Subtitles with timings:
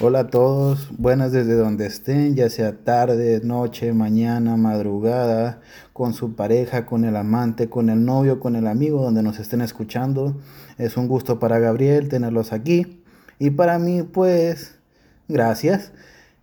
[0.00, 5.60] Hola a todos, buenas desde donde estén, ya sea tarde, noche, mañana, madrugada,
[5.92, 9.60] con su pareja, con el amante, con el novio, con el amigo, donde nos estén
[9.60, 10.34] escuchando.
[10.78, 13.04] Es un gusto para Gabriel tenerlos aquí
[13.38, 14.80] y para mí pues
[15.28, 15.92] gracias.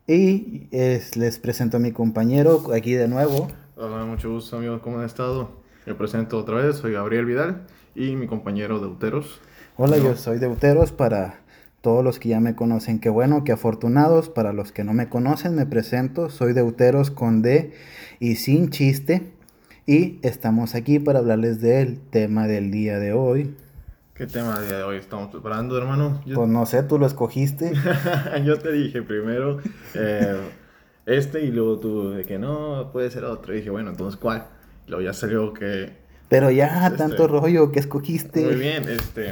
[0.08, 3.50] Y les presento a mi compañero aquí de nuevo.
[3.76, 5.62] Hola, mucho gusto amigos, ¿cómo han estado?
[5.86, 7.64] Me presento otra vez, soy Gabriel Vidal
[7.96, 9.42] y mi compañero Deuteros.
[9.76, 11.41] Hola, yo soy Deuteros para
[11.82, 14.30] todos los que ya me conocen, qué bueno, qué afortunados.
[14.30, 16.30] Para los que no me conocen, me presento.
[16.30, 17.74] Soy Deuteros con D
[18.20, 19.34] y sin chiste.
[19.88, 23.56] Y estamos aquí para hablarles del tema del día de hoy.
[24.14, 26.22] ¿Qué tema del día de hoy estamos preparando, hermano?
[26.32, 27.74] Pues no sé, tú lo escogiste.
[28.46, 29.60] Yo te dije primero
[29.96, 30.38] eh,
[31.08, 33.54] este y luego tú de que no, puede ser otro.
[33.54, 34.46] Y dije, bueno, entonces ¿cuál?
[34.86, 35.94] Y luego ya salió que...
[36.30, 38.46] Pero ya, este, tanto rollo que escogiste.
[38.46, 39.32] Muy bien, este...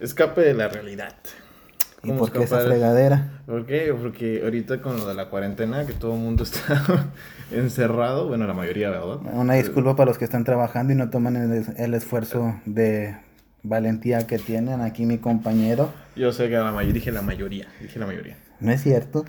[0.00, 1.14] Escape de la realidad.
[2.04, 3.40] ¿Y por qué esa fregadera?
[3.46, 3.92] ¿Por qué?
[4.00, 7.08] Porque ahorita con lo de la cuarentena, que todo el mundo está
[7.50, 9.18] encerrado, bueno, la mayoría, ¿verdad?
[9.32, 11.36] Una disculpa para los que están trabajando y no toman
[11.76, 13.16] el, esfuerzo de
[13.64, 15.92] valentía que tienen aquí mi compañero.
[16.14, 18.36] Yo sé que la mayoría, dije la mayoría, dije la mayoría.
[18.60, 19.24] No es cierto.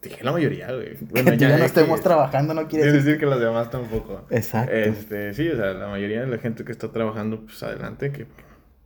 [0.00, 0.96] Dije la mayoría, güey.
[1.10, 3.04] Bueno, que ya, no estemos trabajando no quiere decir...
[3.04, 4.26] decir que los demás tampoco.
[4.30, 4.72] Exacto.
[4.72, 8.26] Este, sí, o sea, la mayoría de la gente que está trabajando, pues adelante, que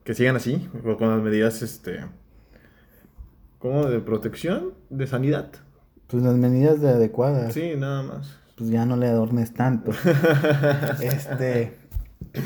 [0.06, 0.68] que sigan así,
[0.98, 2.04] con las medidas, este,
[3.58, 5.50] como de protección, de sanidad.
[6.06, 7.52] Pues las medidas de adecuadas.
[7.52, 8.38] Sí, nada más.
[8.56, 9.90] Pues ya no le adornes tanto.
[11.02, 11.77] este,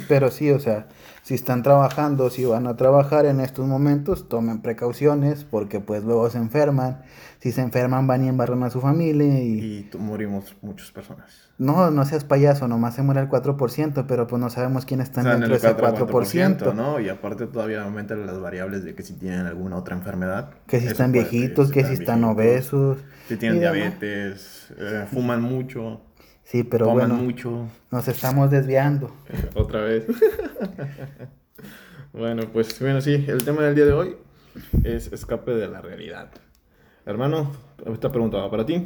[0.08, 0.88] pero sí, o sea,
[1.30, 6.28] si están trabajando, si van a trabajar en estos momentos, tomen precauciones porque pues luego
[6.28, 7.02] se enferman.
[7.38, 9.88] Si se enferman van y embarran a su familia y...
[9.92, 11.52] Y morimos muchas personas.
[11.56, 15.22] No, no seas payaso, nomás se muere el 4%, pero pues no sabemos quién está
[15.22, 16.74] dentro de ese 4%.
[16.74, 16.98] ¿no?
[16.98, 20.50] Y aparte todavía aumentan las variables de que si tienen alguna otra enfermedad.
[20.66, 22.98] Que si están viejitos, que si están obesos.
[23.28, 26.00] Si tienen diabetes, eh, fuman mucho.
[26.50, 27.68] Sí, pero bueno, mucho.
[27.92, 29.14] nos estamos desviando.
[29.54, 30.04] Otra vez.
[32.12, 34.16] bueno, pues bueno, sí, el tema del día de hoy
[34.82, 36.28] es escape de la realidad.
[37.06, 37.52] Hermano,
[37.86, 38.84] esta pregunta va para ti.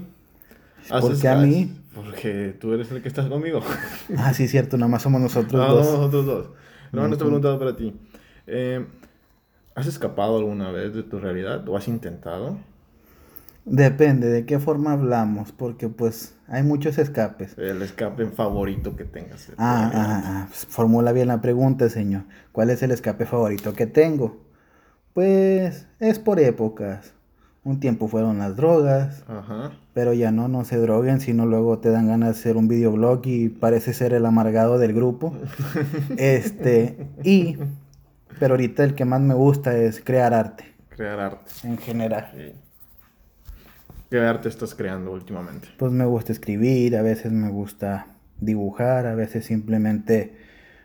[0.91, 1.75] ¿Por qué a mí?
[1.95, 3.61] Porque tú eres el que estás conmigo.
[4.19, 5.87] ah, sí, cierto, nada más somos nosotros no, dos.
[5.87, 6.47] No, nosotros dos.
[6.93, 7.95] Hermano, esta pregunta va para ti.
[8.47, 8.85] Eh,
[9.75, 12.59] ¿Has escapado alguna vez de tu realidad o has intentado?
[13.65, 17.57] Depende de qué forma hablamos, porque pues hay muchos escapes.
[17.57, 19.49] El escape favorito que tengas.
[19.57, 22.25] Ah, ah, ah, pues, formula bien la pregunta, señor.
[22.53, 24.45] ¿Cuál es el escape favorito que tengo?
[25.15, 27.15] Pues es por épocas.
[27.63, 29.73] Un tiempo fueron las drogas, Ajá.
[29.95, 33.23] pero ya no, no se droguen, sino luego te dan ganas de hacer un videoblog
[33.25, 35.35] y parece ser el amargado del grupo.
[36.19, 37.57] este, y,
[38.39, 40.75] pero ahorita el que más me gusta es crear arte.
[40.91, 41.51] Crear arte.
[41.63, 42.55] En general.
[44.15, 45.67] ¿Qué arte estás creando últimamente?
[45.77, 48.07] Pues me gusta escribir, a veces me gusta
[48.39, 50.37] dibujar, a veces simplemente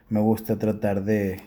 [0.10, 1.40] me gusta tratar de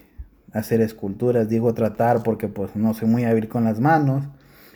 [0.52, 1.48] hacer esculturas.
[1.48, 4.28] Digo tratar porque pues no soy muy hábil con las manos.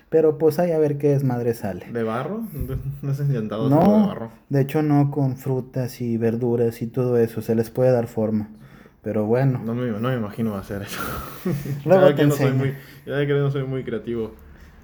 [0.09, 1.87] Pero pues ahí a ver qué es madre sale.
[1.93, 2.43] ¿De barro?
[3.03, 4.33] ¿No has intentado no, de barro?
[4.49, 7.41] De hecho no, con frutas y verduras y todo eso.
[7.41, 8.49] Se les puede dar forma.
[9.03, 9.63] Pero bueno.
[9.65, 11.01] No me, no me imagino hacer eso.
[11.85, 12.75] Luego te no soy muy,
[13.07, 14.35] ya que no soy muy creativo.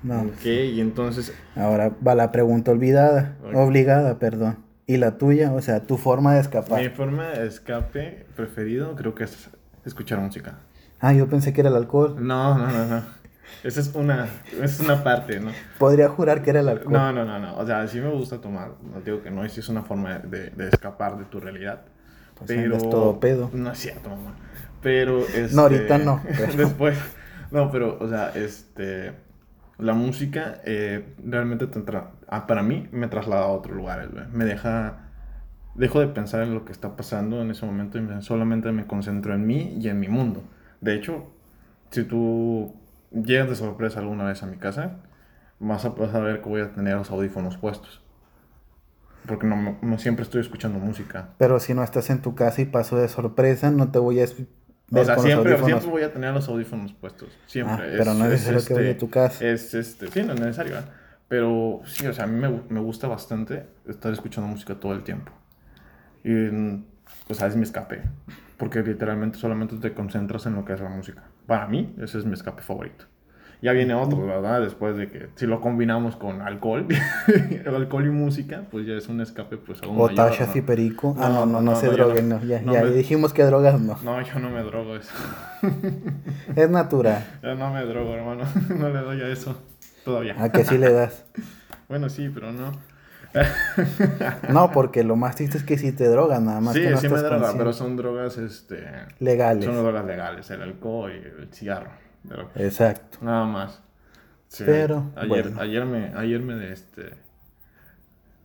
[0.03, 0.23] No.
[0.23, 1.33] Ok, y entonces...
[1.55, 4.59] Ahora va la pregunta olvidada, obligada, perdón.
[4.87, 5.53] ¿Y la tuya?
[5.53, 6.83] O sea, tu forma de escapar.
[6.83, 9.49] Mi forma de escape preferido creo que es
[9.85, 10.59] escuchar música.
[11.01, 12.17] Ah, yo pensé que era el alcohol.
[12.19, 13.03] No, no, no, no.
[13.63, 14.29] Esa es una,
[14.61, 15.51] es una parte, ¿no?
[15.79, 16.93] Podría jurar que era el alcohol.
[16.93, 17.57] No, no, no, no.
[17.57, 18.73] O sea, sí me gusta tomar.
[18.83, 21.83] No digo que no, es una forma de, de escapar de tu realidad.
[22.35, 22.77] Pues pero...
[22.77, 23.51] es todo pedo.
[23.53, 24.35] No es cierto, mamá.
[24.81, 25.55] Pero, este...
[25.55, 26.23] No, ahorita no.
[26.57, 26.99] Después...
[27.53, 29.13] No, pero, o sea, este
[29.83, 31.83] la música eh, realmente te
[32.29, 35.11] ah, para mí me traslada a otro lugar, me deja,
[35.75, 39.35] dejo de pensar en lo que está pasando en ese momento y solamente me concentro
[39.35, 40.45] en mí y en mi mundo.
[40.81, 41.27] De hecho,
[41.91, 42.77] si tú
[43.13, 44.99] llegas de sorpresa alguna vez a mi casa,
[45.59, 48.03] vas a poder saber que voy a tener los audífonos puestos.
[49.27, 51.31] Porque no, no, siempre estoy escuchando música.
[51.39, 54.25] Pero si no estás en tu casa y paso de sorpresa, no te voy a
[55.01, 57.31] o sea, siempre, siempre voy a tener los audífonos puestos.
[57.47, 57.75] Siempre.
[57.75, 59.45] Ah, pero no es necesario que vaya a tu casa.
[59.45, 60.79] Es este, sí, no es necesario.
[60.79, 60.83] ¿eh?
[61.29, 65.03] Pero sí, o sea, a mí me, me, gusta bastante estar escuchando música todo el
[65.03, 65.33] tiempo.
[66.25, 66.33] Y,
[67.29, 68.03] o sea, es mi escape.
[68.59, 71.25] Porque literalmente solamente te concentras en lo que es la música.
[71.47, 73.07] Para mí, ese es mi escape favorito.
[73.63, 74.61] Ya viene otro, ¿verdad?
[74.61, 76.85] Después de que si lo combinamos con alcohol,
[77.65, 81.15] el alcohol y música, pues ya es un escape pues aún O tachas y perico.
[81.21, 82.43] ah, no, no, no, se droguen, no.
[82.43, 83.97] Ya, ya dijimos que drogas no.
[84.03, 85.13] No, yo no me drogo eso.
[86.57, 87.25] es natural.
[87.43, 88.43] Ya no me drogo, hermano.
[88.77, 89.57] No le doy a eso.
[90.05, 90.35] Todavía.
[90.43, 91.25] ¿A que sí le das?
[91.89, 92.73] bueno, sí, pero no.
[94.53, 96.75] no, porque lo más triste es que si te drogan, nada más.
[96.75, 97.59] Sí, que no sí me estás droga, consciente.
[97.59, 98.85] pero son drogas, este...
[99.21, 99.65] Legales.
[99.65, 102.03] Son drogas legales, el alcohol y el cigarro.
[102.25, 103.19] De lo que- Exacto.
[103.21, 103.83] Nada más.
[104.49, 105.61] Sí, Pero, Ayer, bueno.
[105.61, 106.13] ayer me...
[106.15, 107.15] Ayer me, este...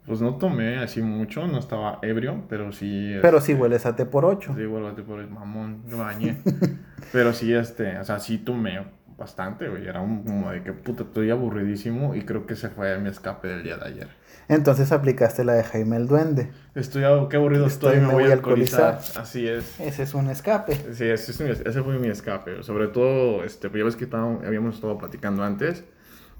[0.05, 3.17] Pues no tomé así mucho, no estaba ebrio, pero sí...
[3.21, 4.53] Pero este, sí hueles a té por ocho.
[4.55, 6.37] Sí, vuélvate por el mamón, me bañé.
[7.11, 8.85] Pero sí, este, o sea, sí tomé
[9.17, 9.85] bastante, güey.
[9.85, 13.49] Era un, como de que puta, estoy aburridísimo y creo que se fue mi escape
[13.49, 14.07] del día de ayer.
[14.49, 16.49] Entonces aplicaste la de Jaime el Duende.
[16.73, 18.93] Estoy, qué aburrido estoy, Estoy, me, voy a alcoholizar.
[18.95, 19.21] alcoholizar.
[19.21, 19.79] Así es.
[19.79, 20.73] Ese es un escape.
[20.93, 22.63] Sí, ese, es mi- ese fue mi escape.
[22.63, 25.83] Sobre todo, este, pues ya ves que estábamos- habíamos estado platicando antes,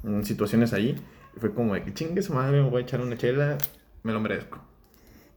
[0.06, 0.96] en situaciones ahí.
[1.36, 3.58] Y fue como de que chingue su madre, me voy a echar una chela,
[4.04, 4.60] me lo merezco.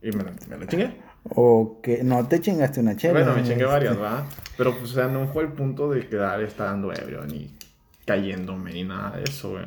[0.02, 0.96] Y me, me lo chingué.
[1.24, 3.14] O que no te chingaste una chela.
[3.14, 4.24] Bueno, me chingué este, varias, ¿va?
[4.56, 7.52] Pero, pues, o sea, no fue el punto de quedar estando ebrio, ni
[8.06, 9.66] cayéndome, ni nada de eso, güey.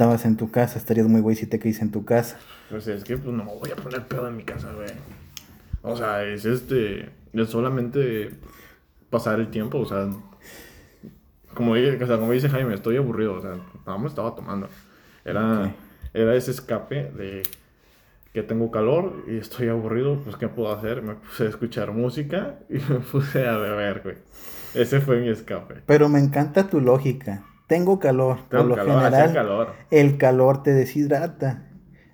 [0.00, 2.38] Estabas en tu casa, estarías muy güey si te caes en tu casa.
[2.70, 4.88] Pues es que, pues, no me voy a poner pedo en mi casa, güey.
[5.82, 7.10] O sea, es este...
[7.34, 8.30] Es solamente
[9.10, 10.08] pasar el tiempo, o sea...
[11.52, 14.70] Como, dice- o sea, como dice Jaime, estoy aburrido, o sea, nada más estaba tomando.
[15.22, 15.70] Era, Ok.
[16.14, 17.42] era ese escape de
[18.32, 21.02] que tengo calor y estoy aburrido, pues, ¿qué puedo hacer?
[21.02, 24.16] Me puse a escuchar música y me puse a beber, güey.
[24.72, 25.82] Ese fue mi escape.
[25.84, 27.44] Pero me encanta tu lógica.
[27.70, 28.38] Tengo calor.
[28.48, 29.68] Tengo por lo calor, general, calor.
[29.92, 31.68] el calor te deshidrata.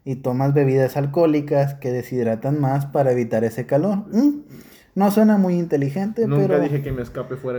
[0.05, 4.05] Y tomas bebidas alcohólicas que deshidratan más para evitar ese calor.
[4.13, 4.43] Mm,
[4.95, 7.59] No suena muy inteligente, Nunca pero dije que mi escape fuera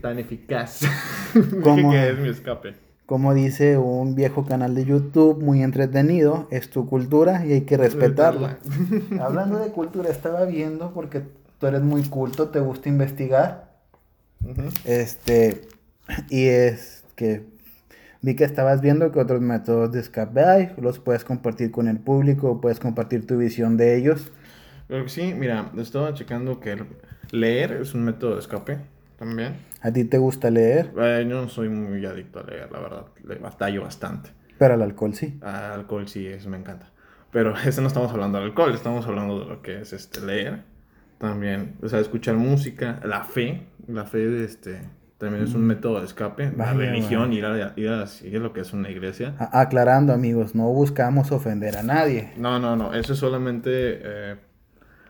[0.00, 0.80] tan eficaz.
[1.62, 1.76] ¿Cómo?
[1.76, 2.74] dije que es mi escape.
[3.04, 7.76] como dice un viejo canal de YouTube muy entretenido, es tu cultura y hay que
[7.76, 8.56] respetarla.
[9.20, 11.20] Hablando de cultura, estaba viendo porque
[11.60, 13.74] tú eres muy culto, te gusta investigar.
[14.86, 15.68] Este,
[16.30, 17.44] y es que
[18.22, 21.98] vi que estabas viendo que otros métodos de escape hay, los puedes compartir con el
[21.98, 24.32] público, puedes compartir tu visión de ellos.
[25.06, 26.84] Sí, mira, estaba checando que
[27.30, 28.78] leer es un método de escape
[29.18, 29.56] también.
[29.80, 30.92] ¿A ti te gusta leer?
[30.96, 33.06] Eh, yo no soy muy adicto a leer, la verdad.
[33.24, 34.30] Le batallo bastante.
[34.58, 35.38] Pero al alcohol sí.
[35.42, 36.90] Al alcohol sí, eso me encanta.
[37.30, 40.62] Pero ese no estamos hablando de alcohol, estamos hablando de lo que es este leer.
[41.18, 43.66] También, o sea, escuchar música, la fe.
[43.86, 44.80] La fe de este
[45.24, 46.52] también es un método de escape.
[46.56, 47.38] La Vaya, religión, vaya.
[47.38, 49.34] ir a, ir a seguir lo que es una iglesia.
[49.38, 52.32] A- aclarando amigos, no buscamos ofender a nadie.
[52.36, 54.36] No, no, no, eso es solamente eh,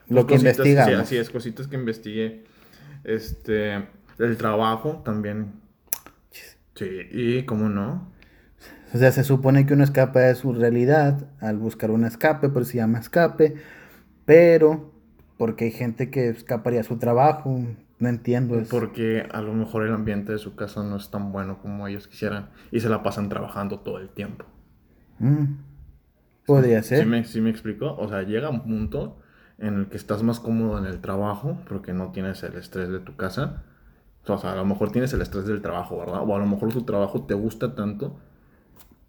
[0.08, 0.94] Lo que cositas- investigamos.
[0.94, 2.44] Sí, así es, cositas que investigué.
[3.04, 3.74] Este,
[4.18, 5.52] el trabajo también.
[6.74, 8.10] Sí, y cómo no.
[8.92, 12.62] O sea, se supone que uno escapa de su realidad al buscar un escape, por
[12.62, 13.54] eso se llama escape.
[14.24, 14.92] Pero,
[15.36, 17.60] porque hay gente que escaparía a su trabajo,
[18.04, 18.58] no entiendo.
[18.60, 21.88] es- Porque a lo mejor el ambiente de su casa no es tan bueno como
[21.88, 24.44] ellos quisieran y se la pasan trabajando todo el tiempo.
[25.20, 25.44] Mm,
[26.46, 27.06] Podría ¿Sí ser.
[27.06, 27.94] me, sí me explico?
[27.96, 29.18] O sea, llega un punto
[29.58, 33.00] en el que estás más cómodo en el trabajo porque no tienes el estrés de
[33.00, 33.64] tu casa.
[34.26, 36.22] O sea, a lo mejor tienes el estrés del trabajo, ¿verdad?
[36.26, 38.20] O a lo mejor tu trabajo te gusta tanto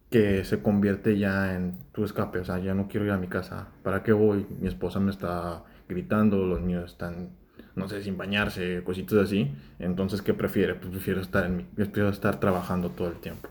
[0.10, 2.40] que se convierte ya en tu escape.
[2.40, 3.70] O sea, ya no quiero ir a mi casa.
[3.84, 4.48] ¿Para qué voy?
[4.60, 7.32] Mi esposa me está gritando, los niños están,
[7.76, 9.54] no sé, sin bañarse, cositas así.
[9.80, 10.76] Entonces, ¿qué prefiere?
[10.76, 13.50] Pues prefiero estar, en mi, prefiero estar trabajando todo el tiempo.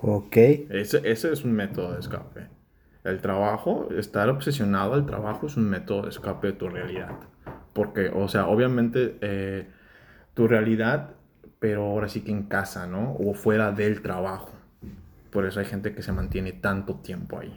[0.00, 0.36] Ok.
[0.36, 2.48] Ese, ese es un método de escape.
[3.04, 7.12] El trabajo, estar obsesionado al trabajo es un método de escape de tu realidad.
[7.74, 9.66] Porque, o sea, obviamente eh,
[10.32, 11.10] tu realidad,
[11.58, 13.14] pero ahora sí que en casa, ¿no?
[13.14, 14.52] O fuera del trabajo.
[15.30, 17.52] Por eso hay gente que se mantiene tanto tiempo ahí.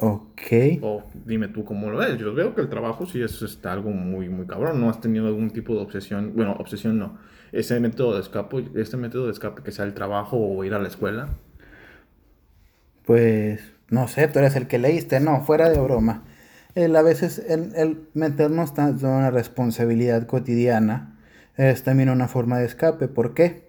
[0.00, 0.78] Ok.
[0.82, 2.18] O dime tú cómo lo ves.
[2.18, 4.80] Yo veo que el trabajo sí es este, algo muy, muy cabrón.
[4.80, 6.32] ¿No has tenido algún tipo de obsesión?
[6.34, 7.18] Bueno, obsesión no.
[7.52, 10.78] Ese método de escape, este método de escape que sea el trabajo o ir a
[10.78, 11.30] la escuela.
[13.04, 16.24] Pues, no sé, tú eres el que leíste, no, fuera de broma.
[16.74, 21.18] El, a veces el, el meternos tanto en una responsabilidad cotidiana
[21.56, 23.08] es también una forma de escape.
[23.08, 23.67] ¿Por qué?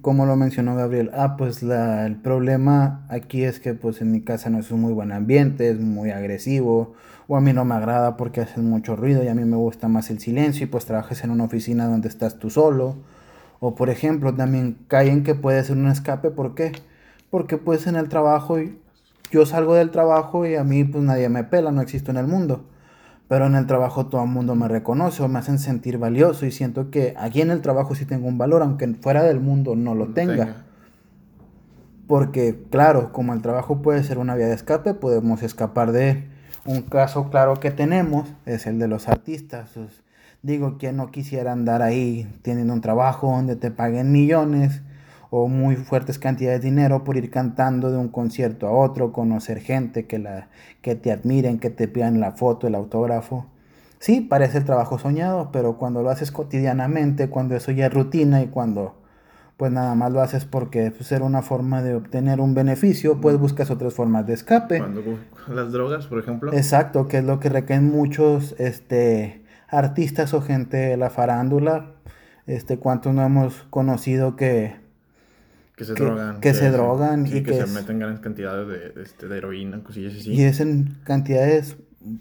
[0.00, 4.22] Como lo mencionó Gabriel, ah, pues la, el problema aquí es que pues en mi
[4.22, 6.94] casa no es un muy buen ambiente, es muy agresivo,
[7.28, 9.88] o a mí no me agrada porque hacen mucho ruido y a mí me gusta
[9.88, 12.96] más el silencio y pues trabajas en una oficina donde estás tú solo.
[13.60, 16.72] O por ejemplo, también cae en que puede ser un escape, ¿por qué?
[17.30, 18.56] Porque pues en el trabajo
[19.30, 22.26] yo salgo del trabajo y a mí pues nadie me pela, no existo en el
[22.26, 22.64] mundo.
[23.28, 26.52] Pero en el trabajo todo el mundo me reconoce o me hacen sentir valioso y
[26.52, 29.94] siento que aquí en el trabajo sí tengo un valor, aunque fuera del mundo no
[29.94, 30.64] lo tenga.
[32.06, 36.24] Porque, claro, como el trabajo puede ser una vía de escape, podemos escapar de él.
[36.66, 39.70] Un caso claro que tenemos es el de los artistas.
[40.42, 44.82] Digo, ¿quién no quisiera andar ahí teniendo un trabajo donde te paguen millones?
[45.30, 49.60] O muy fuertes cantidades de dinero por ir cantando de un concierto a otro, conocer
[49.60, 50.48] gente que, la,
[50.82, 53.46] que te admiren, que te pidan la foto, el autógrafo.
[53.98, 58.42] Sí, parece el trabajo soñado, pero cuando lo haces cotidianamente, cuando eso ya es rutina
[58.42, 58.94] y cuando
[59.56, 63.38] pues nada más lo haces porque pues, era una forma de obtener un beneficio, pues
[63.38, 64.78] buscas otras formas de escape.
[64.78, 65.02] Cuando
[65.48, 66.52] las drogas, por ejemplo.
[66.52, 71.92] Exacto, que es lo que recaen muchos este, artistas o gente de la farándula.
[72.46, 74.76] Este, cuántos no hemos conocido que,
[75.76, 76.40] que se drogan.
[76.40, 80.32] Que, se drogan y que, se meten grandes cantidades de, este, de, heroína, cosillas así.
[80.32, 81.76] Y es en cantidades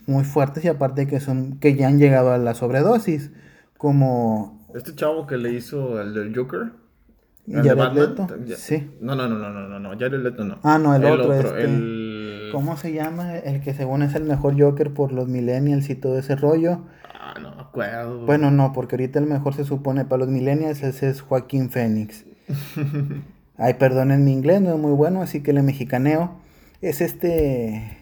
[0.07, 3.31] muy fuertes y aparte que son que ya han llegado a la sobredosis.
[3.77, 4.65] Como...
[4.74, 6.72] Este chavo que le hizo el del Joker.
[7.45, 8.27] ¿El de Leto?
[8.55, 8.89] Sí.
[9.01, 10.60] No, no, no, no, no, no, no, Jared Leto no.
[10.63, 11.33] Ah, no, el, otro.
[11.33, 11.63] este...
[11.63, 12.50] el...
[12.51, 13.38] ¿Cómo se llama?
[13.38, 16.86] El que según es el mejor Joker por los millennials y todo ese rollo.
[17.13, 18.25] Ah, no me acuerdo.
[18.25, 22.25] Bueno, no, porque ahorita el mejor se supone para los millennials ese es Joaquín Phoenix.
[23.57, 26.36] Ay, perdonen mi inglés, no es muy bueno, así que le mexicaneo.
[26.81, 27.98] Es este...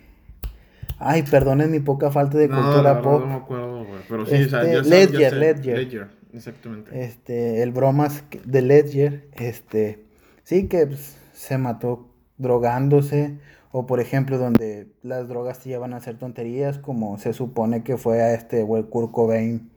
[0.98, 3.22] Ay, perdonen mi poca falta de cultura pop.
[3.22, 4.02] No, me acuerdo, güey.
[4.08, 5.78] Pero sí, este, ya Ledger, Ledger.
[5.78, 7.04] Ledger, exactamente.
[7.04, 10.06] Este, el bromas de Ledger, este,
[10.44, 13.38] sí que pues, se mató drogándose.
[13.72, 17.98] O por ejemplo, donde las drogas te llevan a hacer tonterías, como se supone que
[17.98, 19.72] fue a este güey Kurt Cobain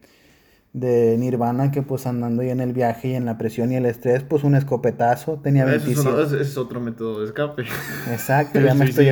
[0.75, 3.87] de Nirvana que pues andando ya en el viaje y en la presión y el
[3.87, 6.23] estrés, pues un escopetazo, tenía 27.
[6.23, 7.63] Ese es, otro método de escape.
[8.11, 9.07] Exacto, ya me, estoy,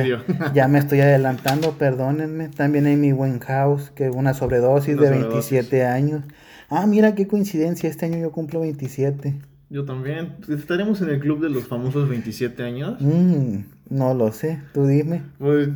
[0.53, 2.49] ya me estoy adelantando, perdónenme.
[2.49, 6.23] También hay mi House, que una sobredosis de 27 años.
[6.69, 9.33] Ah, mira qué coincidencia, este año yo cumplo 27.
[9.69, 10.35] Yo también.
[10.49, 12.97] ¿Estaremos en el club de los famosos 27 años?
[12.99, 15.23] Mm, no lo sé, tú dime.
[15.39, 15.69] Pues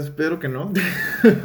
[0.00, 0.72] espero que no.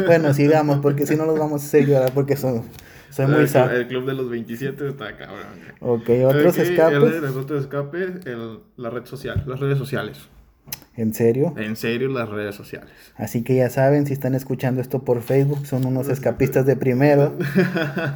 [0.06, 2.64] bueno, sigamos, porque si no los vamos a hacer llorar porque son
[3.10, 5.38] soy muy el, el club de los 27 está cabrón.
[5.80, 7.14] Ok, otros escapes.
[7.14, 10.30] El, otro escape, el, la red social, las redes sociales.
[10.96, 11.54] ¿En serio?
[11.58, 12.92] En serio, las redes sociales.
[13.16, 17.38] Así que ya saben, si están escuchando esto por Facebook, son unos escapistas de primero.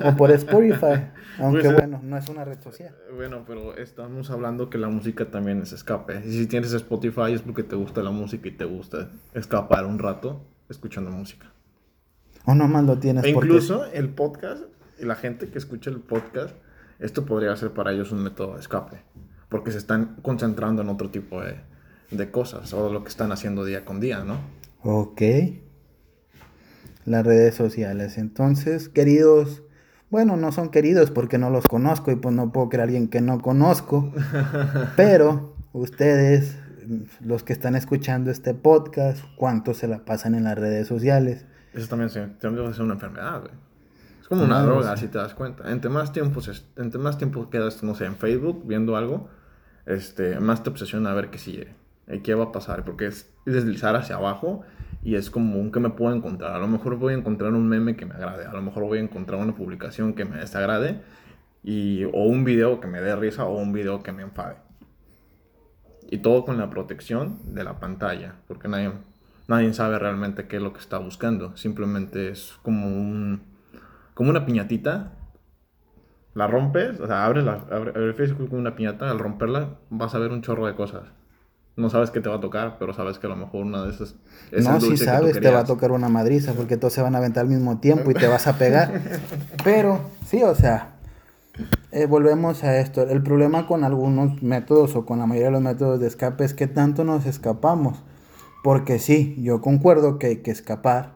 [0.05, 1.07] o por Spotify.
[1.39, 2.93] Aunque pues, bueno, no es una red social.
[3.15, 6.21] Bueno, pero estamos hablando que la música también es escape.
[6.25, 9.97] Y si tienes Spotify es porque te gusta la música y te gusta escapar un
[9.97, 11.47] rato escuchando música.
[12.45, 13.23] O nomás lo tienes.
[13.23, 14.63] E incluso el podcast
[15.03, 16.55] y la gente que escucha el podcast,
[16.99, 18.97] esto podría ser para ellos un método de escape,
[19.49, 21.57] porque se están concentrando en otro tipo de,
[22.09, 24.37] de cosas o lo que están haciendo día con día, ¿no?
[24.81, 25.21] Ok.
[27.05, 28.17] Las redes sociales.
[28.17, 29.63] Entonces, queridos,
[30.09, 33.07] bueno, no son queridos porque no los conozco y pues no puedo creer a alguien
[33.09, 34.13] que no conozco,
[34.95, 36.57] pero ustedes,
[37.21, 41.45] los que están escuchando este podcast, ¿cuánto se la pasan en las redes sociales?
[41.73, 43.72] Eso también, también es una enfermedad, güey.
[44.23, 45.69] Es como una droga, si te das cuenta.
[45.69, 46.39] Entre más tiempo,
[46.77, 49.27] entre más tiempo quedas, no sé, en Facebook viendo algo,
[49.85, 51.75] este, más te obsesiona a ver qué sigue,
[52.07, 54.61] eh, qué va a pasar, porque es deslizar hacia abajo
[55.03, 56.53] y es como un que me puedo encontrar.
[56.53, 58.99] A lo mejor voy a encontrar un meme que me agrade, a lo mejor voy
[58.99, 61.01] a encontrar una publicación que me desagrade
[61.61, 64.55] y, o un video que me dé risa o un video que me enfade.
[66.09, 68.93] Y todo con la protección de la pantalla, porque nadie,
[69.49, 71.57] nadie sabe realmente qué es lo que está buscando.
[71.57, 73.51] Simplemente es como un
[74.13, 75.11] como una piñatita,
[76.33, 80.19] la rompes, o sea, abres, la, abre, Facebook como una piñata, al romperla vas a
[80.19, 81.03] ver un chorro de cosas.
[81.75, 83.89] No sabes qué te va a tocar, pero sabes que a lo mejor una de
[83.89, 84.15] esas
[84.51, 87.17] es No, si sabes, te va a tocar una madriza, porque todos se van a
[87.17, 89.01] aventar al mismo tiempo y te vas a pegar.
[89.63, 90.93] pero, sí, o sea,
[91.91, 93.01] eh, volvemos a esto.
[93.01, 96.53] El problema con algunos métodos o con la mayoría de los métodos de escape es
[96.53, 98.03] que tanto nos escapamos.
[98.63, 101.15] Porque sí, yo concuerdo que hay que escapar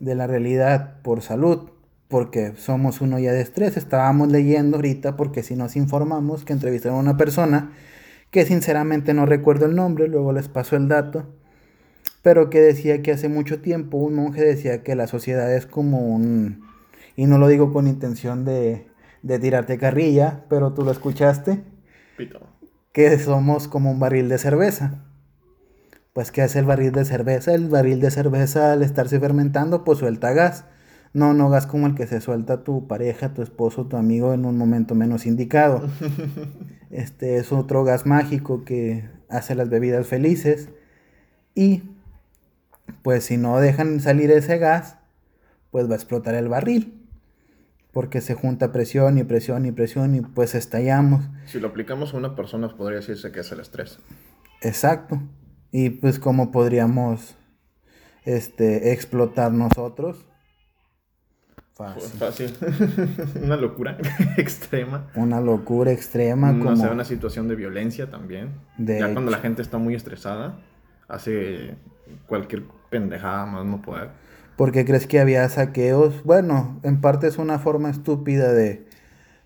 [0.00, 1.70] de la realidad por salud,
[2.08, 3.76] porque somos uno ya de estrés.
[3.76, 7.72] Estábamos leyendo ahorita porque si nos informamos que entrevistaron a una persona
[8.30, 11.26] que sinceramente no recuerdo el nombre, luego les paso el dato,
[12.22, 16.00] pero que decía que hace mucho tiempo un monje decía que la sociedad es como
[16.00, 16.62] un,
[17.14, 18.86] y no lo digo con intención de,
[19.22, 21.62] de tirarte carrilla, pero tú lo escuchaste,
[22.92, 25.04] que somos como un barril de cerveza.
[26.12, 27.54] Pues, ¿qué hace el barril de cerveza?
[27.54, 30.64] El barril de cerveza al estarse fermentando, pues suelta gas
[31.16, 34.44] no, no gas como el que se suelta tu pareja, tu esposo, tu amigo en
[34.44, 35.88] un momento menos indicado.
[36.90, 40.68] Este es otro gas mágico que hace las bebidas felices.
[41.54, 41.82] Y
[43.02, 44.98] pues si no dejan salir ese gas,
[45.70, 47.08] pues va a explotar el barril.
[47.92, 51.24] Porque se junta presión y presión y presión y pues estallamos.
[51.46, 53.98] Si lo aplicamos a una persona, podría decirse que es el estrés.
[54.60, 55.22] Exacto.
[55.72, 57.36] Y pues cómo podríamos
[58.24, 60.26] este, explotar nosotros
[61.76, 62.56] Fácil.
[63.42, 63.98] una locura
[64.38, 65.10] extrema.
[65.14, 66.50] Una locura extrema.
[66.50, 66.90] No como...
[66.90, 68.54] una situación de violencia también.
[68.78, 70.58] ya cuando la gente está muy estresada,
[71.06, 71.74] hace
[72.26, 74.08] cualquier pendejada más no poder.
[74.56, 76.24] ¿Por qué crees que había saqueos?
[76.24, 78.86] Bueno, en parte es una forma estúpida de,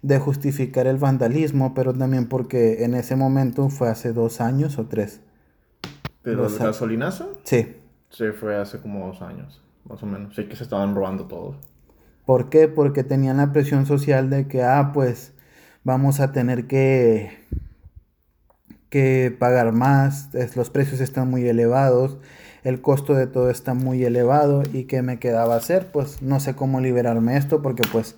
[0.02, 4.86] de justificar el vandalismo, pero también porque en ese momento fue hace dos años o
[4.86, 5.20] tres.
[6.22, 7.40] ¿Pero el gasolinazo?
[7.42, 7.76] Sí.
[8.10, 10.36] Sí, fue hace como dos años, más o menos.
[10.36, 11.56] Sí que se estaban robando todos.
[12.26, 12.68] ¿Por qué?
[12.68, 15.32] Porque tenían la presión social de que, ah, pues
[15.84, 17.30] vamos a tener que,
[18.88, 22.18] que pagar más, los precios están muy elevados,
[22.62, 25.86] el costo de todo está muy elevado y ¿qué me quedaba hacer?
[25.92, 28.16] Pues no sé cómo liberarme esto porque pues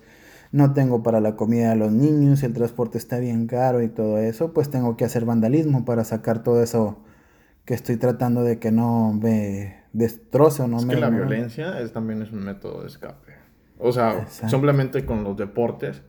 [0.51, 4.19] no tengo para la comida de los niños, el transporte está bien caro y todo
[4.19, 6.99] eso, pues tengo que hacer vandalismo para sacar todo eso
[7.65, 10.95] que estoy tratando de que no me destroce o no es me...
[10.95, 13.42] Que la violencia es, también es un método de escape.
[13.77, 16.01] O sea, simplemente con los deportes,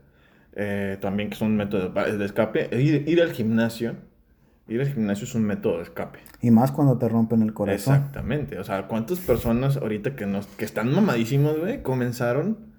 [0.55, 2.69] eh, también que son un método de escape.
[2.81, 3.97] Ir, al gimnasio,
[4.69, 6.21] ir al gimnasio es un método de escape.
[6.41, 7.95] Y más cuando te rompen el corazón.
[7.95, 8.59] Exactamente.
[8.59, 12.74] O sea, ¿cuántas personas ahorita que, nos, que están mamadísimos, güey, comenzaron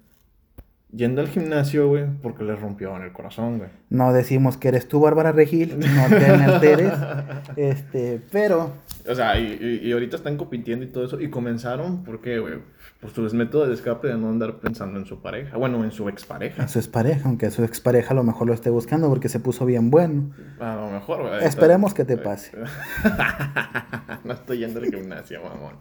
[0.92, 3.70] yendo al gimnasio, güey, porque les rompió en el corazón, güey.
[3.90, 6.92] No decimos que eres tú, Bárbara Regil, no te alteres,
[7.56, 8.72] este, pero...
[9.08, 12.54] O sea, y, y, ahorita están compitiendo y todo eso, y comenzaron, ¿por qué, güey?
[13.00, 16.08] Por su método de escape de no andar pensando en su pareja, bueno, en su
[16.08, 16.62] expareja.
[16.62, 19.64] En su expareja, aunque su expareja a lo mejor lo esté buscando porque se puso
[19.64, 20.30] bien bueno.
[20.58, 21.44] A lo mejor, güey.
[21.44, 22.52] Esperemos que te pase.
[24.24, 25.76] no estoy yendo al gimnasio, mamón.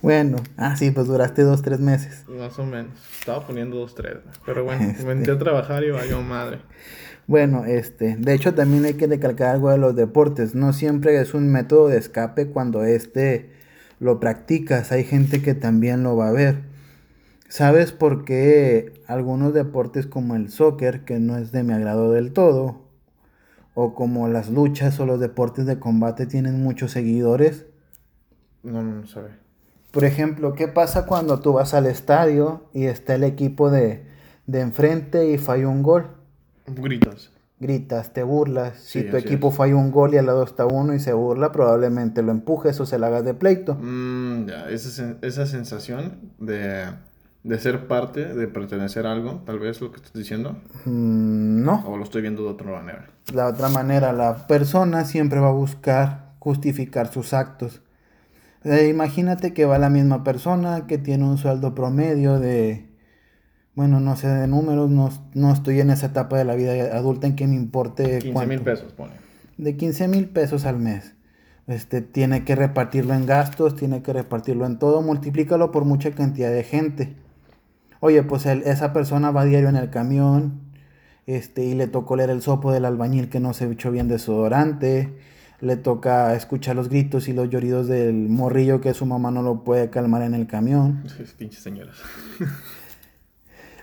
[0.00, 2.24] Bueno, ah, sí, pues duraste dos, tres meses.
[2.28, 2.92] Más o menos.
[3.18, 4.18] Estaba poniendo dos, tres.
[4.46, 5.30] Pero bueno, este...
[5.30, 6.60] a trabajar y vaya madre.
[7.28, 10.54] Bueno, este, de hecho también hay que recalcar algo de los deportes.
[10.54, 13.50] No siempre es un método de escape cuando este
[14.00, 14.92] lo practicas.
[14.92, 16.62] Hay gente que también lo va a ver.
[17.48, 22.32] ¿Sabes por qué algunos deportes como el soccer, que no es de mi agrado del
[22.32, 22.82] todo,
[23.74, 27.66] o como las luchas o los deportes de combate tienen muchos seguidores?
[28.62, 29.30] No, no, no sabe.
[29.90, 34.04] Por ejemplo, ¿qué pasa cuando tú vas al estadio y está el equipo de,
[34.48, 36.06] de enfrente y falla un gol?
[36.66, 37.30] Gritas.
[37.60, 38.78] Gritas, te burlas.
[38.78, 42.22] si tu equipo falla un gol y al lado está uno y se burla, probablemente
[42.22, 43.74] lo empujes o se la hagas de pleito.
[43.74, 46.86] Mm, ya, esa, esa sensación de,
[47.42, 50.52] de, ser parte, de pertenecer a algo, tal vez lo que estás diciendo.
[50.86, 51.84] Mm, no.
[51.86, 53.10] O lo estoy viendo de otra manera.
[53.34, 57.82] La otra manera, la persona siempre va a buscar justificar sus actos.
[58.64, 62.87] Eh, imagínate que va la misma persona que tiene un sueldo promedio de,
[63.78, 67.36] bueno, no sé de números, no, estoy en esa etapa de la vida adulta en
[67.36, 68.18] que me importe.
[68.18, 69.12] 15 mil pesos, pone.
[69.56, 71.14] De 15 mil pesos al mes.
[71.68, 76.50] Este, tiene que repartirlo en gastos, tiene que repartirlo en todo, multiplícalo por mucha cantidad
[76.50, 77.14] de gente.
[78.00, 80.60] Oye, pues esa persona va diario en el camión,
[81.26, 85.14] este, y le tocó leer el sopo del albañil que no se echó bien desodorante
[85.60, 89.64] le toca escuchar los gritos y los lloridos del morrillo que su mamá no lo
[89.64, 91.04] puede calmar en el camión.
[91.38, 91.96] pinches señoras.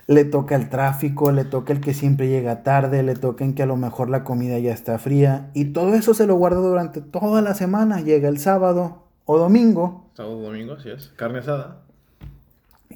[0.06, 3.62] le toca el tráfico, le toca el que siempre llega tarde, le toca en que
[3.62, 5.50] a lo mejor la comida ya está fría.
[5.54, 8.00] Y todo eso se lo guarda durante toda la semana.
[8.00, 10.10] Llega el sábado o domingo.
[10.14, 11.08] Sábado o domingo, así es.
[11.16, 11.85] Carne asada.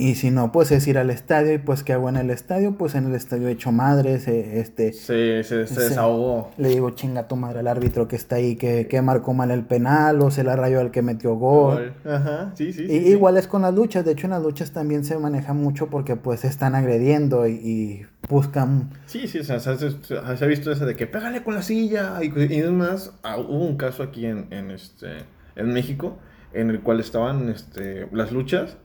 [0.01, 1.53] Y si no, pues es ir al estadio.
[1.53, 2.79] Y pues, ¿qué hago en el estadio?
[2.79, 4.19] Pues en el estadio he hecho madre.
[4.19, 6.51] Se, este, se, se, desahogó.
[6.57, 9.63] Le digo, chinga tu madre al árbitro que está ahí, que, que marcó mal el
[9.67, 11.93] penal, o se la rayó al que metió gol.
[12.07, 12.87] Ajá, sí, sí.
[12.89, 14.07] Y, Igual es con las luchas.
[14.07, 18.89] De hecho, en las luchas también se maneja mucho porque, pues, están agrediendo y, buscan.
[19.05, 22.21] Sí, sí, o sea, se, ha visto eso de que pégale con la silla.
[22.23, 25.09] Y, y además, ah, hubo un caso aquí en, en, este,
[25.57, 26.17] en México
[26.55, 28.79] en el cual estaban este, las luchas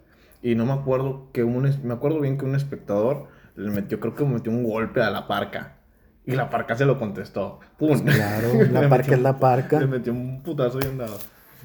[0.46, 4.14] y no me acuerdo que un, me acuerdo bien que un espectador le metió, creo
[4.14, 5.78] que metió un golpe a la parca.
[6.24, 7.62] Y la parca se lo contestó.
[7.80, 8.00] ¡Pum!
[8.02, 9.80] Claro, la parca es la parca.
[9.80, 11.18] Le metió un putazo y andado.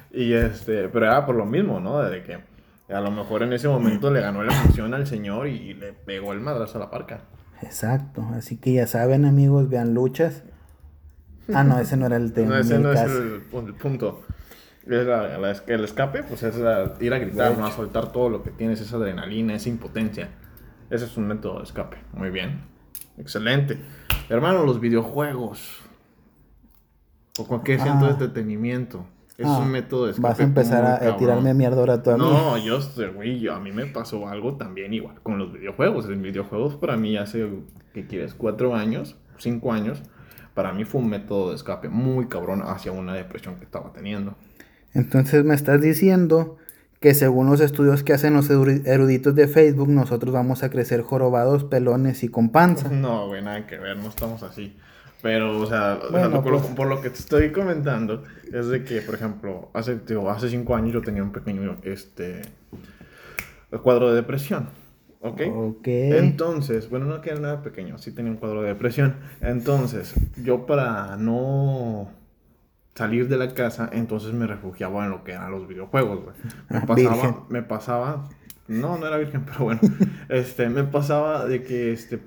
[0.09, 2.01] Y este, pero era por lo mismo, ¿no?
[2.01, 2.39] De que
[2.91, 6.33] a lo mejor en ese momento le ganó la emoción al señor y, le pegó
[6.33, 7.21] el madrazo a la parca.
[7.61, 10.41] Exacto, así que ya saben amigos, vean luchas.
[11.53, 12.55] Ah, no, ese no era el tema.
[12.55, 14.23] No, ese no es el, el punto
[14.91, 16.55] el escape, pues es
[16.99, 17.65] ir a gritar, ¿no?
[17.65, 20.29] A soltar todo lo que tienes, esa adrenalina, esa impotencia.
[20.89, 21.97] Ese es un método de escape.
[22.13, 22.61] Muy bien.
[23.17, 23.79] Excelente.
[24.29, 25.79] Hermano, los videojuegos.
[27.39, 27.83] O cualquier ah.
[27.83, 29.05] centro de entretenimiento.
[29.37, 29.65] Es un ah.
[29.65, 30.27] método de escape.
[30.27, 32.23] Vas a empezar a, tirarme mierda ahora tú a mí.
[32.23, 32.77] No, yo,
[33.15, 36.05] güey, a mí me pasó algo también igual con los videojuegos.
[36.09, 37.49] En videojuegos para mí hace,
[37.93, 38.33] ¿qué quieres?
[38.33, 40.03] Cuatro años, cinco años.
[40.53, 44.35] Para mí fue un método de escape muy cabrón hacia una depresión que estaba teniendo.
[44.93, 46.57] Entonces me estás diciendo
[47.01, 51.63] que según los estudios que hacen los eruditos de Facebook, nosotros vamos a crecer jorobados,
[51.63, 52.89] pelones y con panza.
[52.91, 54.77] No, güey, nada que ver, no estamos así.
[55.21, 56.27] Pero, o sea, pues
[56.75, 60.75] por, lo, que te estoy comentando, es de que, por ejemplo, hace, digo, hace cinco
[60.75, 62.41] años yo tenía un pequeño este,
[63.83, 64.69] cuadro de depresión.
[65.21, 65.41] ¿Ok?
[65.53, 65.87] Ok.
[65.87, 69.15] Entonces, bueno, no que era nada pequeño, sí tenía un cuadro de depresión.
[69.41, 72.09] Entonces, yo para no
[72.95, 76.35] salir de la casa, entonces me refugiaba en lo que eran los videojuegos, güey.
[76.69, 78.29] Me ah, pasaba, me pasaba,
[78.67, 79.81] no, no era virgen, pero bueno,
[80.29, 82.17] este, me pasaba de que este,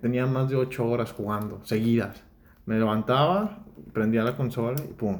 [0.00, 2.22] tenía más de ocho horas jugando, seguidas.
[2.64, 5.18] Me levantaba, prendía la consola y pum,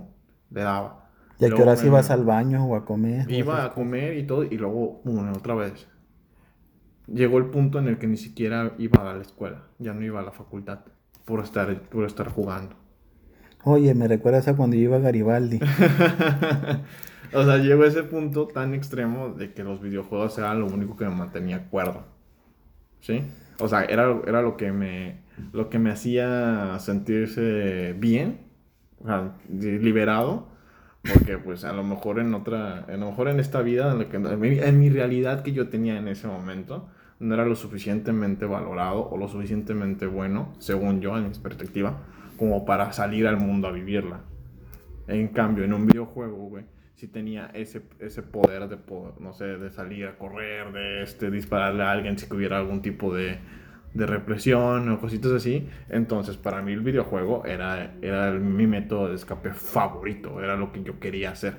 [0.50, 1.10] le daba.
[1.38, 3.28] ¿Y a qué horas ibas al baño o a comer?
[3.30, 5.88] Iba a comer y todo, y luego, pum, otra vez.
[7.08, 10.20] Llegó el punto en el que ni siquiera iba a la escuela, ya no iba
[10.20, 10.80] a la facultad,
[11.24, 12.76] por estar, por estar jugando.
[13.64, 15.60] Oye, me recuerdas a cuando yo iba a Garibaldi.
[17.32, 20.96] o sea, llegó a ese punto tan extremo de que los videojuegos eran lo único
[20.96, 22.04] que me mantenía cuerdo.
[23.00, 23.24] ¿Sí?
[23.60, 25.22] O sea, era, era lo que me
[25.52, 28.40] lo que me hacía sentirse bien,
[29.00, 30.48] o sea, liberado,
[31.02, 34.80] porque pues a lo mejor en otra, a lo mejor en esta vida, en, en
[34.80, 39.28] mi realidad que yo tenía en ese momento, no era lo suficientemente valorado o lo
[39.28, 42.02] suficientemente bueno, según yo, en mi perspectiva,
[42.42, 44.22] como para salir al mundo a vivirla.
[45.06, 46.64] En cambio, en un videojuego, güey,
[46.96, 48.78] sí tenía ese, ese poder de,
[49.20, 53.14] no sé, de salir a correr, de este, dispararle a alguien si hubiera algún tipo
[53.14, 53.38] de,
[53.94, 55.68] de represión o cositas así.
[55.88, 60.82] Entonces, para mí el videojuego era, era mi método de escape favorito, era lo que
[60.82, 61.58] yo quería hacer.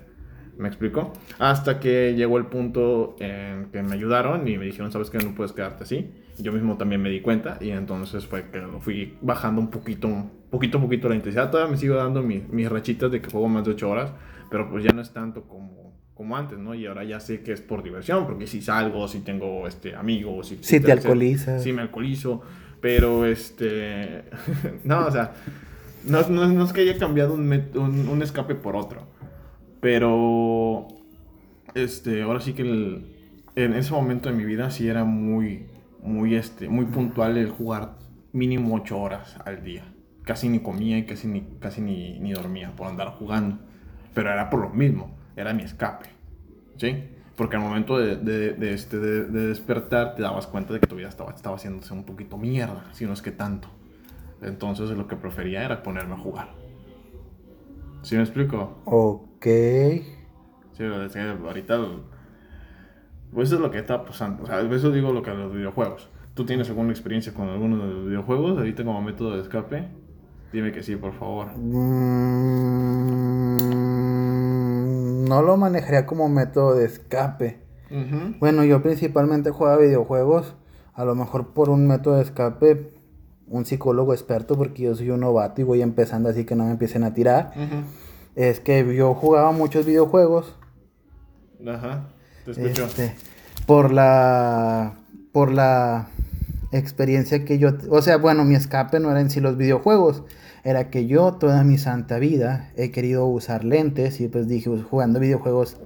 [0.57, 1.13] ¿Me explico?
[1.39, 5.33] Hasta que llegó el punto en que me ayudaron y me dijeron, sabes que no
[5.33, 6.11] puedes quedarte así.
[6.37, 10.09] Yo mismo también me di cuenta y entonces fue que lo fui bajando un poquito,
[10.49, 11.51] poquito a poquito la intensidad.
[11.51, 14.11] Todavía me sigo dando mis rachitas de que juego más de 8 horas,
[14.49, 16.73] pero pues ya no es tanto como, como antes, ¿no?
[16.73, 20.47] Y ahora ya sé que es por diversión, porque si salgo, si tengo este, amigos,
[20.47, 21.61] si, si te alcoholizas.
[21.61, 22.41] Si me alcoholizo,
[22.81, 24.23] pero este...
[24.83, 25.33] no, o sea,
[26.05, 29.13] no, no, es que haya cambiado un, un, un escape por otro
[29.83, 30.87] pero,
[31.75, 35.65] este, ahora sí que en ese momento de mi vida sí era muy,
[36.03, 37.97] muy, este, muy puntual el jugar
[38.31, 39.85] mínimo 8 horas al día.
[40.23, 43.59] Casi ni comía y casi ni, casi ni, ni dormía por andar jugando.
[44.13, 46.07] Pero era por lo mismo, era mi escape.
[46.77, 47.09] ¿Sí?
[47.35, 51.09] Porque al momento de, de, este, de, despertar te dabas cuenta de que tu vida
[51.09, 53.67] estaba, estaba haciéndose un poquito mierda, si no es que tanto.
[54.41, 56.49] Entonces lo que prefería era ponerme a jugar.
[58.03, 58.81] ¿Sí me explico?
[58.85, 59.45] Ok.
[60.73, 61.79] Sí, ahorita.
[63.33, 64.43] Pues eso es lo que está pasando.
[64.43, 66.09] O sea, eso digo lo que a los videojuegos.
[66.33, 69.87] ¿Tú tienes alguna experiencia con alguno de los videojuegos ahorita como método de escape?
[70.51, 71.47] Dime que sí, por favor.
[71.57, 72.13] Mm,
[75.27, 77.61] no lo manejaría como método de escape.
[78.39, 80.55] Bueno, yo principalmente juego videojuegos.
[80.93, 82.91] A lo mejor por un método de escape
[83.47, 86.71] un psicólogo experto porque yo soy un novato y voy empezando así que no me
[86.71, 87.53] empiecen a tirar.
[88.35, 90.55] Es que yo jugaba muchos videojuegos.
[91.67, 92.09] Ajá,
[92.45, 92.85] te escucho.
[92.85, 93.15] Este,
[93.65, 94.93] por la
[95.31, 96.09] por la
[96.71, 100.23] experiencia que yo, o sea, bueno, mi escape no era en sí los videojuegos,
[100.63, 104.83] era que yo toda mi santa vida he querido usar lentes y pues dije, pues,
[104.83, 105.77] jugando videojuegos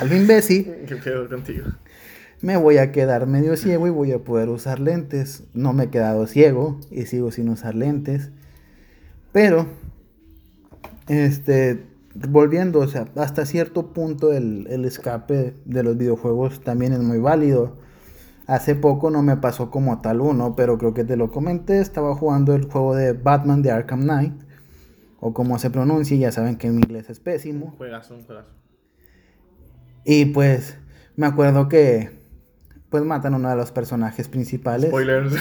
[0.00, 0.74] al imbécil.
[0.86, 1.66] ¿Qué pedo contigo?
[2.42, 5.44] me voy a quedar medio ciego y voy a poder usar lentes.
[5.54, 8.30] No me he quedado ciego y sigo sin usar lentes.
[9.32, 9.66] Pero,
[11.08, 11.84] este,
[12.28, 17.76] volviendo, o sea, hasta cierto punto el, escape de los videojuegos también es muy válido.
[18.46, 21.80] Hace poco no me pasó como tal uno, pero creo que te lo comenté.
[21.80, 24.34] Estaba jugando el juego de Batman de Arkham Knight.
[25.18, 27.74] O como se pronuncia, ya saben que mi inglés es pésimo.
[27.76, 28.50] Juegas, un juegazo.
[30.04, 30.78] Y pues
[31.16, 32.10] me acuerdo que
[32.90, 34.90] pues matan a uno de los personajes principales.
[34.90, 35.34] Spoilers.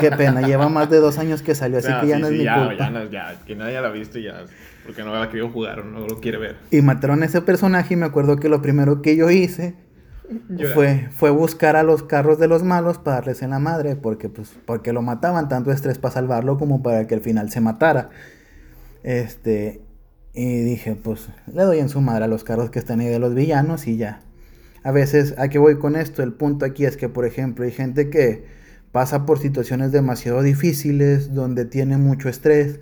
[0.00, 2.44] Qué pena, lleva más de dos años que salió, así que ya no es mi
[2.44, 2.74] ya, culpa.
[2.84, 4.44] Ya, no, ya, que nadie la ha visto ya,
[4.84, 6.56] porque no la querido jugar o no lo quiere ver.
[6.70, 9.74] Y mataron a ese personaje y me acuerdo que lo primero que yo hice
[10.74, 14.28] fue, fue buscar a los carros de los malos para darles en la madre, porque,
[14.28, 18.10] pues, porque lo mataban, tanto estrés para salvarlo como para que al final se matara.
[19.02, 19.82] Este,
[20.32, 23.18] y dije, pues le doy en su madre a los carros que están ahí de
[23.18, 24.22] los villanos y ya
[24.84, 26.22] a veces, ¿a qué voy con esto?
[26.22, 28.44] El punto aquí es que, por ejemplo, hay gente que
[28.92, 32.80] pasa por situaciones demasiado difíciles, donde tiene mucho estrés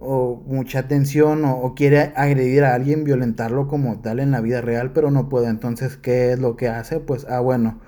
[0.00, 4.92] o mucha tensión o, quiere agredir a alguien, violentarlo como tal en la vida real,
[4.92, 5.48] pero no puede.
[5.48, 7.00] Entonces, ¿qué es lo que hace?
[7.00, 7.78] Pues, ah, bueno,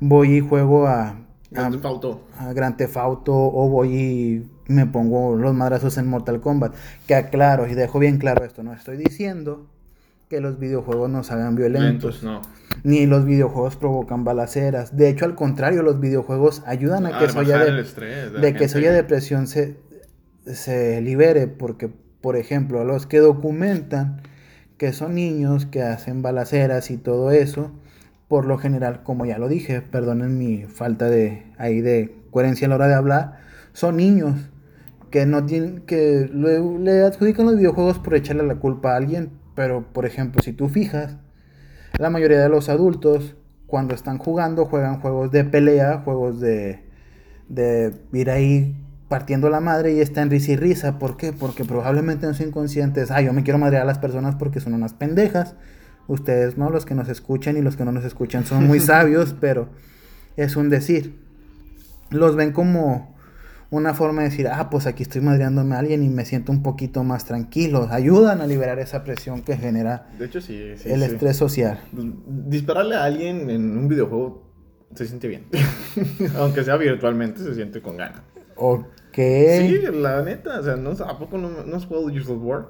[0.00, 1.16] voy y juego a...
[1.50, 2.20] Grand Theft Auto.
[2.38, 6.74] A Grand Theft Auto o voy y me pongo los madrazos en Mortal Kombat.
[7.06, 9.66] Que aclaro y dejo bien claro esto, no estoy diciendo
[10.28, 12.22] que los videojuegos nos hagan violentos.
[12.22, 12.40] Lentos, no.
[12.84, 14.96] Ni los videojuegos provocan balaceras.
[14.96, 19.48] De hecho, al contrario, los videojuegos ayudan a que el de, la de que depresión
[19.48, 19.76] se,
[20.46, 21.46] se libere.
[21.46, 24.22] Porque, por ejemplo, los que documentan
[24.78, 27.70] que son niños que hacen balaceras y todo eso,
[28.28, 32.70] por lo general, como ya lo dije, perdonen mi falta de ahí de coherencia a
[32.70, 33.40] la hora de hablar,
[33.72, 34.50] son niños
[35.10, 39.30] que no tienen que le, le adjudican los videojuegos por echarle la culpa a alguien,
[39.54, 41.16] pero por ejemplo, si tú fijas,
[41.98, 46.90] la mayoría de los adultos cuando están jugando juegan juegos de pelea, juegos de
[47.50, 48.76] de ir ahí
[49.10, 51.32] partiendo la madre y están risa y risa, ¿por qué?
[51.32, 54.60] Porque probablemente en su inconsciente es, ah, yo me quiero madrear a las personas porque
[54.60, 55.56] son unas pendejas.
[56.06, 59.34] Ustedes no, los que nos escuchan y los que no nos escuchan son muy sabios,
[59.40, 59.68] pero
[60.36, 61.18] es un decir.
[62.10, 63.16] Los ven como
[63.70, 66.62] una forma de decir, ah, pues aquí estoy madreándome a alguien y me siento un
[66.62, 67.88] poquito más tranquilo.
[67.90, 70.74] Ayudan a liberar esa presión que genera De hecho, sí.
[70.76, 71.06] sí, el sí.
[71.06, 71.80] estrés social.
[71.92, 74.48] Dispararle a alguien en un videojuego
[74.94, 75.46] se siente bien.
[76.36, 78.22] Aunque sea virtualmente, se siente con ganas.
[78.54, 78.86] Ok.
[79.12, 80.60] Sí, la neta.
[80.60, 82.66] O sea, ¿no, ¿a poco no, no has jugado Gears of War?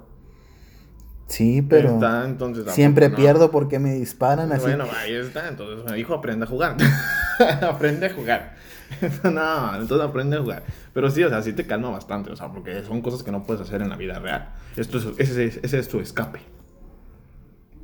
[1.26, 3.16] Sí, pero Está, entonces, ¿a poco siempre no?
[3.16, 4.62] pierdo porque me disparan así.
[4.62, 5.48] Bueno, ahí está.
[5.48, 6.76] Entonces, mi hijo aprende a jugar.
[7.62, 8.57] aprende a jugar.
[9.24, 10.64] no, entonces aprende a jugar.
[10.92, 12.31] Pero sí, o sea, sí te calma bastante.
[12.33, 14.50] O sea, porque son cosas que no puedes hacer en la vida real.
[14.76, 16.40] Esto es, ese, es- ese es tu escape.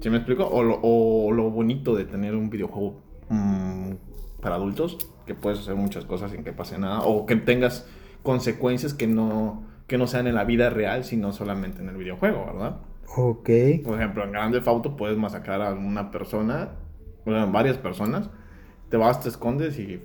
[0.00, 0.46] ¿Sí me explico?
[0.46, 3.92] O lo, o lo bonito de tener un videojuego mm,
[4.40, 7.00] para adultos, que puedes hacer muchas cosas sin que pase nada.
[7.02, 7.86] O que tengas
[8.26, 12.44] consecuencias que no, que no sean en la vida real, sino solamente en el videojuego,
[12.44, 12.78] ¿verdad?
[13.16, 13.48] Ok.
[13.84, 16.70] Por ejemplo, en Grand Theft Auto puedes masacrar a una persona,
[17.24, 18.28] bueno, varias personas,
[18.90, 20.02] te vas, te escondes y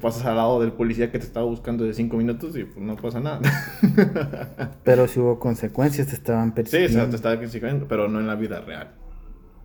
[0.00, 2.94] pasas al lado del policía que te estaba buscando de 5 minutos y pues no
[2.94, 3.40] pasa nada.
[4.84, 6.98] Pero si hubo consecuencias, te estaban sí, o persiguiendo.
[7.00, 8.92] sea, te estaba persiguiendo, pero no en la vida real.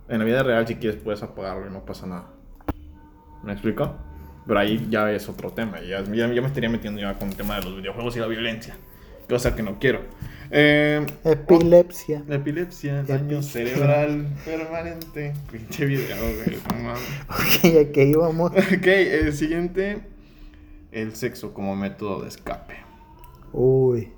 [0.09, 2.25] En la vida real, si quieres, puedes apagarlo y no pasa nada.
[3.43, 3.95] ¿Me explico?
[4.47, 5.79] Pero ahí ya es otro tema.
[5.81, 8.27] Ya, ya, ya me estaría metiendo ya con el tema de los videojuegos y la
[8.27, 8.75] violencia.
[9.29, 10.01] Cosa que no quiero.
[10.49, 12.23] Eh, Epilepsia.
[12.27, 15.33] Epilepsia, daño cerebral permanente.
[15.49, 16.57] Pinche video, güey.
[17.29, 18.51] Ok, aquí íbamos.
[18.55, 20.01] Ok, el siguiente.
[20.91, 22.75] El sexo como método de escape.
[23.53, 24.11] Uy.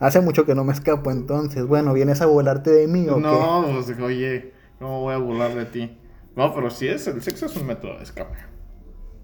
[0.00, 1.64] Hace mucho que no me escapo entonces.
[1.66, 3.20] Bueno, ¿vienes a volarte de mí o qué?
[3.20, 5.98] No, pues, oye, ¿cómo voy a burlar de ti?
[6.34, 8.38] No, pero sí es, el sexo es un método de escape.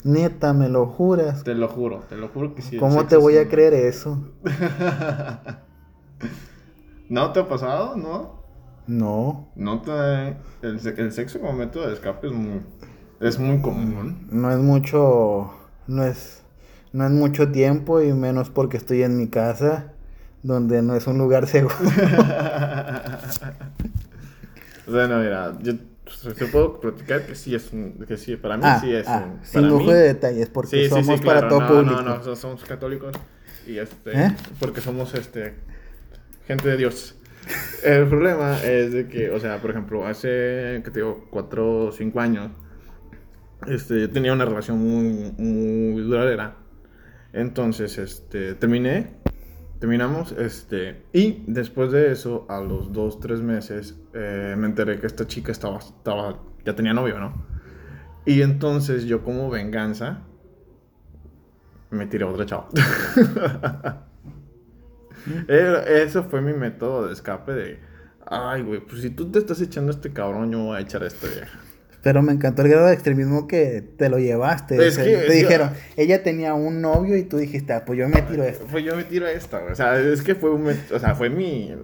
[0.07, 1.43] Neta, ¿me lo juras?
[1.43, 2.77] Te lo juro, te lo juro que sí.
[2.77, 4.17] ¿Cómo te voy a creer eso?
[7.09, 7.97] ¿No te ha pasado?
[7.97, 8.37] ¿No?
[8.87, 10.37] No, No te...
[10.63, 12.61] El sexo como método de escape es muy...
[13.19, 14.29] Es muy común.
[14.31, 15.51] no es mucho,
[15.89, 16.45] no es,
[16.93, 19.95] no es mucho tiempo y menos porque estoy en mi casa,
[20.45, 21.75] donde no es un lugar seguro.
[24.89, 25.73] Bueno, mira, yo
[26.37, 29.25] te puedo platicar que sí es un, que sí, para mí Ah, sí es ah,
[29.27, 31.67] un, sin lujo mí- de detalles, porque Sí, sí, sí, somos claro, para todo no,
[31.69, 32.03] público.
[32.03, 33.13] No, no, so- somos católicos
[33.67, 34.37] y este, ¿Eh?
[34.61, 35.55] porque somos este,
[36.47, 37.17] gente de Dios.
[37.85, 41.93] El problema es de que, o sea, por ejemplo, hace, que te digo, cuatro o
[41.93, 42.51] cinco años,
[43.67, 46.57] este, yo tenía una relación muy, muy duradera.
[47.33, 49.16] Entonces, este, terminé,
[49.79, 55.07] terminamos, este, y después de eso, a los dos, tres meses, eh, me enteré que
[55.07, 57.47] esta chica estaba, estaba, ya tenía novio, ¿no?
[58.25, 60.23] Y entonces yo como venganza,
[61.91, 62.69] me tiré a otra chava.
[65.49, 67.81] Era- Eso fue mi método de escape de,
[68.27, 70.81] ay, güey, pues si tú te estás echando a este cabrón, yo me voy a
[70.81, 71.59] echar a esta vieja.
[72.07, 74.77] Pero me encantó el grado de extremismo que te lo llevaste.
[74.77, 77.85] Es o sea, que- te que- dijeron, ella tenía un novio y tú dijiste, ah,
[77.85, 78.65] pues yo me tiro esto.
[78.69, 79.65] Fue yo me tiro a esta.
[79.65, 81.75] O sea, es que fue un, o sea, fue mi,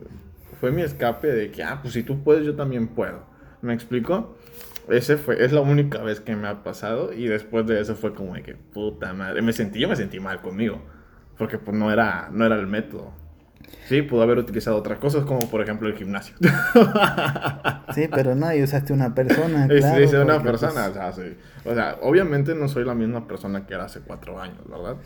[0.61, 3.25] fue mi escape de que, ah, pues si tú puedes, yo también puedo.
[3.63, 4.37] ¿Me explico?
[4.89, 8.15] Ese fue, es la única vez que me ha pasado y después de eso fue
[8.15, 10.81] como de que, puta madre, me sentí, yo me sentí mal conmigo.
[11.37, 13.13] Porque pues no era, no era el método.
[13.88, 16.35] Sí, pudo haber utilizado otras cosas como por ejemplo el gimnasio.
[17.94, 19.66] Sí, pero no, y usaste una persona.
[19.70, 21.37] Es- claro, es una porque, persona, pues, o, sea, sí.
[21.64, 24.96] O sea, obviamente no soy la misma persona que era hace cuatro años, ¿verdad?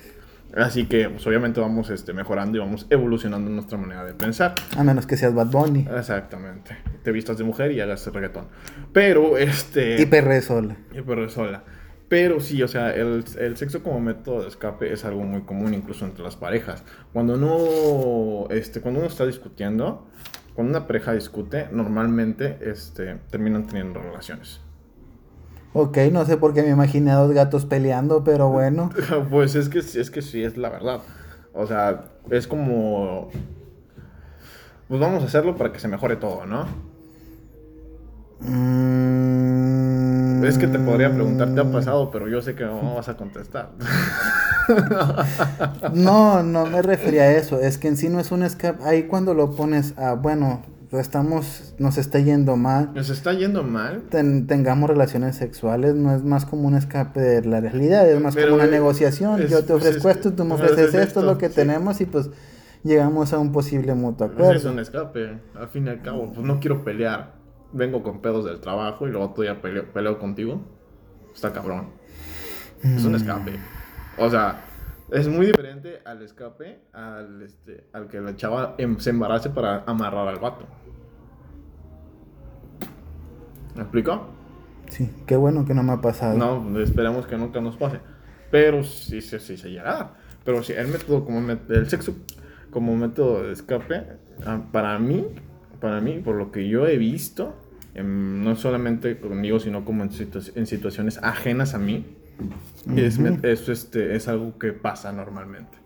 [0.56, 4.54] Así que, pues, obviamente vamos este, mejorando y vamos evolucionando nuestra manera de pensar.
[4.76, 5.88] a menos que seas Bad Bunny.
[5.96, 6.76] Exactamente.
[7.02, 8.46] Te vistas de mujer y hagas reggaetón.
[8.92, 10.00] Pero, este...
[10.00, 10.76] Y perre sola.
[10.92, 11.64] Y perro sola.
[12.08, 15.74] Pero sí, o sea, el, el sexo como método de escape es algo muy común
[15.74, 16.84] incluso entre las parejas.
[17.12, 20.06] Cuando no, este, cuando uno está discutiendo,
[20.54, 24.60] cuando una pareja discute, normalmente, este, terminan teniendo relaciones.
[25.72, 28.90] Ok, no sé por qué me imaginé a dos gatos peleando, pero bueno.
[29.28, 31.00] Pues es que, es que sí, es la verdad.
[31.52, 33.30] O sea, es como...
[34.88, 36.66] Pues vamos a hacerlo para que se mejore todo, ¿no?
[40.46, 42.10] Es que te podría preguntar, ¿te ha pasado?
[42.10, 43.70] Pero yo sé que no vas a contestar.
[45.94, 47.60] no, no me refería a eso.
[47.60, 48.82] Es que en sí no es un escape.
[48.84, 52.90] Ahí cuando lo pones a, bueno, estamos, nos está yendo mal.
[52.94, 54.02] Nos está yendo mal.
[54.10, 58.54] tengamos relaciones sexuales, no es más como un escape de la realidad, es más como
[58.54, 59.40] una negociación.
[59.46, 62.30] Yo te pues, ofrezco esto, tú me ofreces esto, es lo que tenemos y pues
[62.82, 64.52] llegamos a un posible mutuo acuerdo.
[64.52, 67.35] es un escape, al fin y al cabo, pues no quiero pelear.
[67.76, 70.62] Vengo con pedos del trabajo y luego todavía peleo, peleo contigo.
[71.34, 71.90] Está cabrón.
[72.82, 73.16] Es un mm.
[73.16, 73.52] escape.
[74.18, 74.64] O sea,
[75.10, 79.84] es muy diferente al escape al, este, al que la chava em, se embarace para
[79.86, 80.66] amarrar al vato.
[83.74, 84.28] ¿Me explico?
[84.88, 86.36] Sí, qué bueno que no me ha pasado.
[86.36, 88.00] No, esperamos que nunca nos pase.
[88.50, 90.14] Pero sí, sí, sí se llegará.
[90.44, 92.14] Pero sí, el método como el sexo
[92.70, 94.04] como método de escape,
[94.44, 95.26] ah, para mí,
[95.80, 97.54] para mí, por lo que yo he visto,
[97.96, 100.10] em, no solamente conmigo, sino como en,
[100.54, 102.04] en situaciones ajenas a mí,
[102.96, 103.18] es,
[103.68, 105.78] este, es algo que pasa normalmente.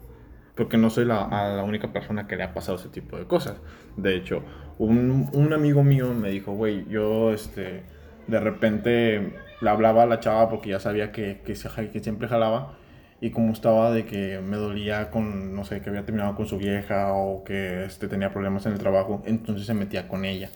[0.54, 3.56] Porque no soy la, la, única persona que le ha pasado ese tipo de cosas.
[3.96, 4.42] De hecho,
[4.78, 7.84] un, un amigo mío me dijo, güey, yo este,
[8.26, 11.54] de repente le hablaba a la chava porque ya sabía que, que,
[11.92, 12.76] que siempre jalaba.
[13.22, 16.56] Y como estaba de que me dolía con, no sé, que había terminado con su
[16.56, 20.50] vieja o que este, tenía problemas en el trabajo, entonces se metía con ella.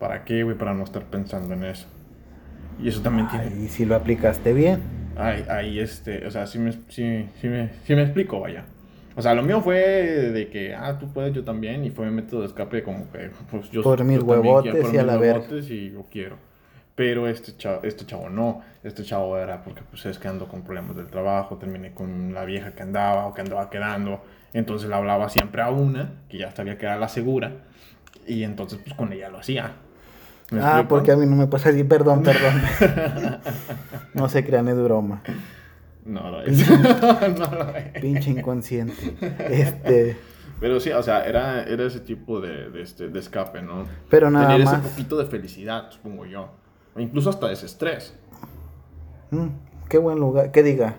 [0.00, 0.58] ¿Para qué, güey?
[0.58, 1.86] Para no estar pensando en eso.
[2.82, 3.64] Y eso también tiene...
[3.64, 4.80] Y si lo aplicaste bien
[5.20, 8.64] ahí, ahí este, o sea, sí me, sí, sí, me, sí me explico, vaya.
[9.16, 12.12] O sea, lo mío fue de que, ah, tú puedes, yo también, y fue mi
[12.12, 13.82] método de escape como que, pues yo...
[13.82, 16.36] Por mis huevotes y a la huevotes y yo quiero.
[16.94, 20.62] Pero este chavo, este chavo no, este chavo era porque pues es que ando con
[20.62, 24.94] problemas del trabajo, terminé con la vieja que andaba o que andaba quedando, entonces le
[24.94, 27.52] hablaba siempre a una, que ya sabía que era la segura,
[28.26, 29.72] y entonces pues con ella lo hacía.
[30.52, 32.60] Ah, porque a mí no me pasa así, perdón, perdón.
[34.14, 35.22] no se crean, es broma.
[36.04, 36.68] No lo es.
[37.38, 38.00] no lo es.
[38.00, 39.16] Pinche inconsciente.
[39.48, 40.16] Este.
[40.58, 43.86] Pero sí, o sea, era, era ese tipo de, de, este, de escape, ¿no?
[44.08, 44.80] Pero nada Tener más.
[44.80, 46.50] ese poquito de felicidad, supongo yo.
[46.94, 48.14] O incluso hasta ese estrés.
[49.30, 49.46] Mm,
[49.88, 50.50] qué buen lugar.
[50.52, 50.96] ¿Qué diga?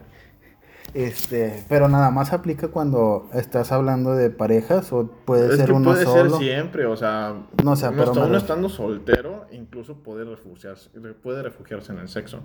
[0.93, 6.04] Este, pero nada más aplica cuando estás hablando de parejas o puede ser uno puede
[6.04, 6.38] solo.
[6.38, 10.89] ser siempre, o sea, no sé, pero uno estando soltero, incluso puede refugiarse,
[11.23, 12.41] puede refugiarse en el sexo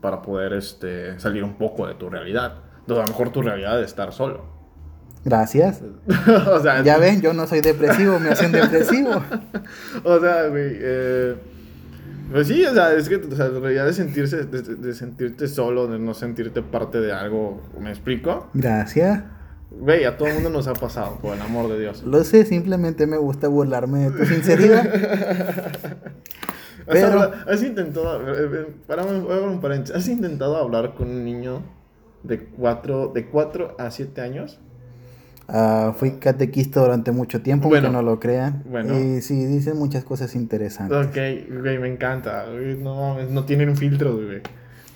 [0.00, 2.58] para poder este, salir un poco de tu realidad.
[2.86, 4.44] a lo mejor tu realidad es estar solo.
[5.24, 5.82] Gracias.
[6.52, 9.10] o sea, ya ven, yo no soy depresivo, me hacen depresivo.
[10.04, 11.34] o sea, güey, eh,
[12.30, 15.86] pues sí, o sea, es que o sea, la realidad de sentirse, de, sentirte solo,
[15.86, 18.48] de no sentirte parte de algo, ¿me explico?
[18.54, 19.22] Gracias.
[19.70, 22.02] Güey, a todo el mundo nos ha pasado, por el amor de Dios.
[22.04, 25.72] Lo sé, simplemente me gusta burlarme de tu sinceridad.
[26.86, 27.32] Pero...
[27.48, 31.62] ¿Has intentado, eh, eh, para un paréntesis, ¿has intentado hablar con un niño
[32.22, 34.60] de 4 de cuatro a 7 años?
[35.46, 38.62] Uh, fui catequista durante mucho tiempo, aunque no lo crean.
[38.64, 38.98] Bueno.
[38.98, 41.06] Y sí, dicen muchas cosas interesantes.
[41.06, 41.16] Ok,
[41.60, 42.46] güey, me encanta.
[42.78, 44.40] no no tienen un filtro, güey.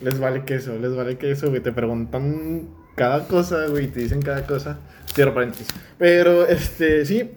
[0.00, 1.60] Les vale queso, les vale queso, güey.
[1.60, 4.78] Te preguntan cada cosa, güey, te dicen cada cosa.
[5.12, 5.68] Cierro paréntesis.
[5.98, 7.30] Pero, este, sí.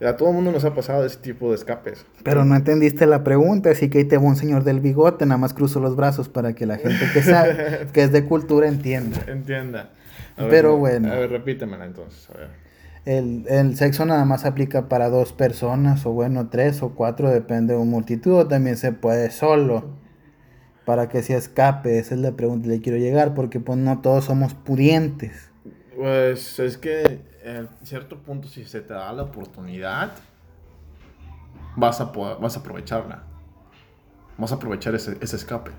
[0.00, 2.06] A todo el mundo nos ha pasado ese tipo de escapes.
[2.22, 5.38] Pero no entendiste la pregunta, así que ahí te va un señor del bigote, nada
[5.38, 9.18] más cruzo los brazos para que la gente que sabe, que es de cultura, entienda.
[9.26, 9.90] Entienda.
[10.38, 11.10] Pero bueno.
[11.12, 12.28] A ver, repítemela entonces.
[13.04, 17.80] El, sexo nada más aplica para dos personas, o bueno, tres o cuatro, depende de
[17.80, 19.96] un multitud, o también se puede solo.
[20.84, 24.00] Para que se escape, esa es la pregunta que le quiero llegar, porque pues no
[24.00, 25.50] todos somos pudientes.
[25.96, 30.12] Pues es que en cierto punto, si se te da la oportunidad,
[31.76, 33.22] vas a, vas a aprovecharla.
[34.36, 35.70] Vas a aprovechar ese, ese escape.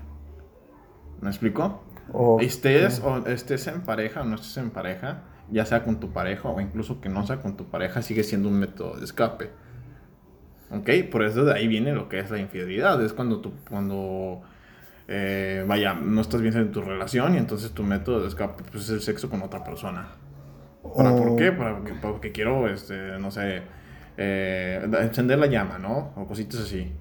[1.20, 1.82] ¿Me explico?
[2.12, 6.12] O, estés, o estés en pareja o no estés en pareja, ya sea con tu
[6.12, 9.50] pareja o incluso que no sea con tu pareja, sigue siendo un método de escape.
[10.70, 10.88] ¿Ok?
[11.10, 13.02] Por eso de ahí viene lo que es la infidelidad.
[13.04, 14.40] Es cuando tú, cuando,
[15.08, 18.84] eh, vaya, no estás bien en tu relación y entonces tu método de escape pues,
[18.84, 20.08] es el sexo con otra persona.
[20.82, 21.52] ¿Por qué?
[21.52, 23.62] Porque, porque, quiero, este, no sé,
[24.16, 26.12] eh, encender la llama, ¿no?
[26.16, 26.92] O cositas así.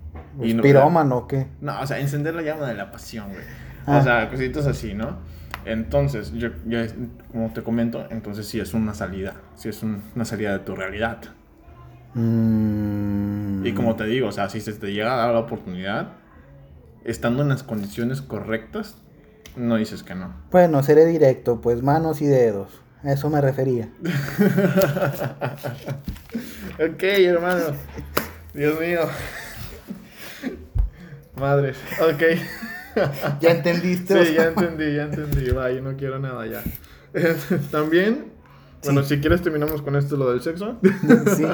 [0.42, 1.48] Y no, ¿Pirómano o qué?
[1.62, 3.44] No, o sea, encender la llama de la pasión, güey.
[3.90, 4.04] O ah.
[4.04, 5.18] sea, cositas así, ¿no?
[5.66, 6.80] Entonces, yo, yo,
[7.32, 11.18] como te comento, entonces sí es una salida, sí es una salida de tu realidad.
[12.14, 13.66] Mm.
[13.66, 16.10] Y como te digo, o sea, si se te llega a dar la oportunidad,
[17.04, 18.96] estando en las condiciones correctas,
[19.56, 20.36] no dices que no.
[20.52, 22.70] Bueno, seré directo, pues manos y dedos.
[23.04, 23.90] A eso me refería.
[26.76, 27.66] ok, hermano.
[28.54, 29.02] Dios mío.
[31.36, 32.24] Madres, ok.
[33.42, 34.26] ¿Ya entendiste?
[34.26, 35.50] Sí, ya entendí, ya entendí.
[35.52, 36.62] Va, yo no quiero nada ya.
[37.72, 38.32] También,
[38.84, 40.78] bueno, si quieres terminamos con esto, lo del sexo.
[41.36, 41.46] Sí,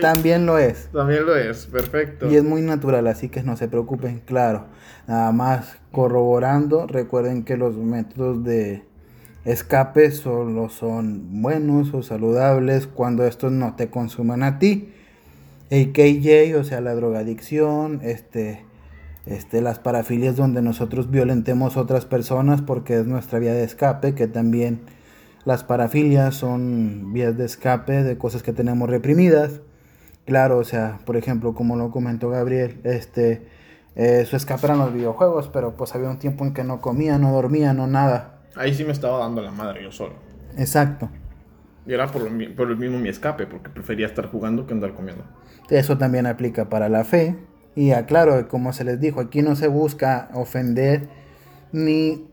[0.00, 0.88] también lo es.
[0.92, 2.30] También lo es, perfecto.
[2.30, 4.66] Y es muy natural, así que no se preocupen, claro.
[5.06, 8.84] Nada más corroborando, recuerden que los métodos de
[9.44, 14.92] escape solo son buenos o saludables cuando estos no te consuman a ti.
[15.68, 18.64] El KJ, o sea, la drogadicción, este,
[19.26, 24.26] este, las parafilias donde nosotros violentemos otras personas porque es nuestra vía de escape, que
[24.26, 24.80] también
[25.44, 29.60] las parafilias son vías de escape de cosas que tenemos reprimidas.
[30.26, 33.46] Claro, o sea, por ejemplo, como lo comentó Gabriel, este,
[33.96, 37.18] eh, su escape eran los videojuegos, pero pues había un tiempo en que no comía,
[37.18, 38.40] no dormía, no nada.
[38.54, 40.14] Ahí sí me estaba dando la madre yo solo.
[40.56, 41.08] Exacto.
[41.86, 44.92] Y era por, lo, por el mismo mi escape, porque prefería estar jugando que andar
[44.94, 45.24] comiendo.
[45.70, 47.36] Eso también aplica para la fe.
[47.76, 51.08] Y aclaro, como se les dijo, aquí no se busca ofender
[51.72, 52.26] ni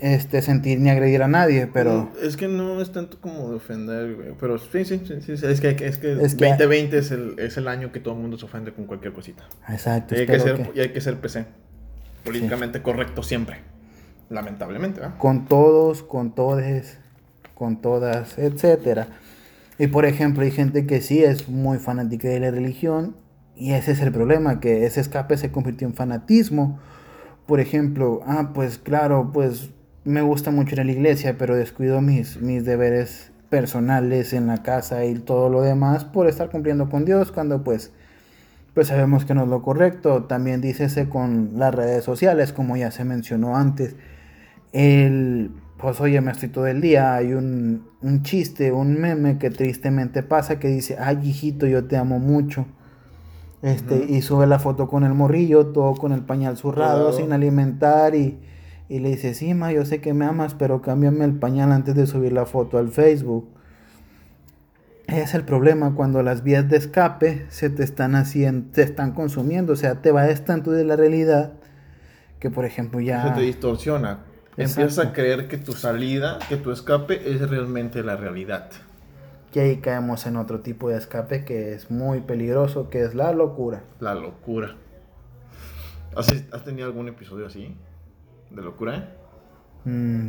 [0.00, 2.10] este sentir ni agredir a nadie, pero...
[2.22, 4.28] Es que no es tanto como de ofender, güey.
[4.38, 7.92] Pero sí, sí, sí, sí, es que, es que, 2020 es el, es el año
[7.92, 9.44] que todo el mundo se ofende con cualquier cosita.
[9.68, 10.14] Exacto.
[10.14, 11.46] Y hay, que ser, y hay que ser PC.
[12.24, 13.58] Políticamente correcto siempre.
[14.30, 15.18] Lamentablemente, ¿verdad?
[15.18, 16.98] Con todos, con todes,
[17.54, 19.08] con todas, etcétera.
[19.78, 23.16] Y por ejemplo, hay gente que sí es muy fanática de la religión
[23.58, 26.78] y ese es el problema, que ese escape se convirtió en fanatismo.
[27.46, 29.70] Por ejemplo, ah, pues claro, pues
[30.04, 34.62] me gusta mucho ir a la iglesia, pero descuido mis, mis deberes personales en la
[34.62, 37.92] casa y todo lo demás por estar cumpliendo con Dios cuando pues
[38.74, 40.24] pues sabemos que no es lo correcto.
[40.24, 43.96] También dícese con las redes sociales, como ya se mencionó antes.
[44.72, 49.50] El, pues oye, me estoy todo el día, hay un, un chiste, un meme que
[49.50, 52.66] tristemente pasa que dice, ay hijito, yo te amo mucho.
[53.62, 58.14] Este, y sube la foto con el morrillo, todo con el pañal zurrado, sin alimentar
[58.14, 58.38] y
[58.88, 61.94] y le dice, sí, ma, yo sé que me amas, pero cámbiame el pañal antes
[61.94, 63.48] de subir la foto al Facebook.
[65.06, 69.74] Es el problema cuando las vías de escape se te están haciendo, te están consumiendo,
[69.74, 71.52] o sea, te vas tanto de la realidad
[72.40, 73.22] que, por ejemplo, ya...
[73.28, 74.20] Se te distorsiona.
[74.56, 78.70] Empiezas a creer que tu salida, que tu escape es realmente la realidad.
[79.52, 83.32] Y ahí caemos en otro tipo de escape que es muy peligroso, que es la
[83.32, 83.82] locura.
[83.98, 84.76] La locura.
[86.16, 87.76] ¿Has, has tenido algún episodio así?
[88.50, 89.14] de locura?
[89.84, 90.28] Mm,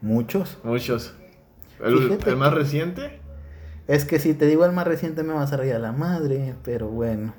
[0.00, 0.58] muchos.
[0.62, 1.14] Muchos.
[1.82, 3.20] ¿El, más reciente?
[3.86, 6.54] Es que si te digo el más reciente me vas a reír a la madre,
[6.62, 7.34] pero bueno.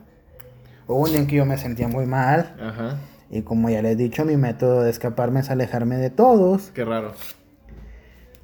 [0.87, 2.55] Hubo un día en que yo me sentía muy mal.
[2.59, 2.97] Ajá.
[3.29, 6.71] Y como ya les he dicho, mi método de escaparme es alejarme de todos.
[6.73, 7.13] Qué raro.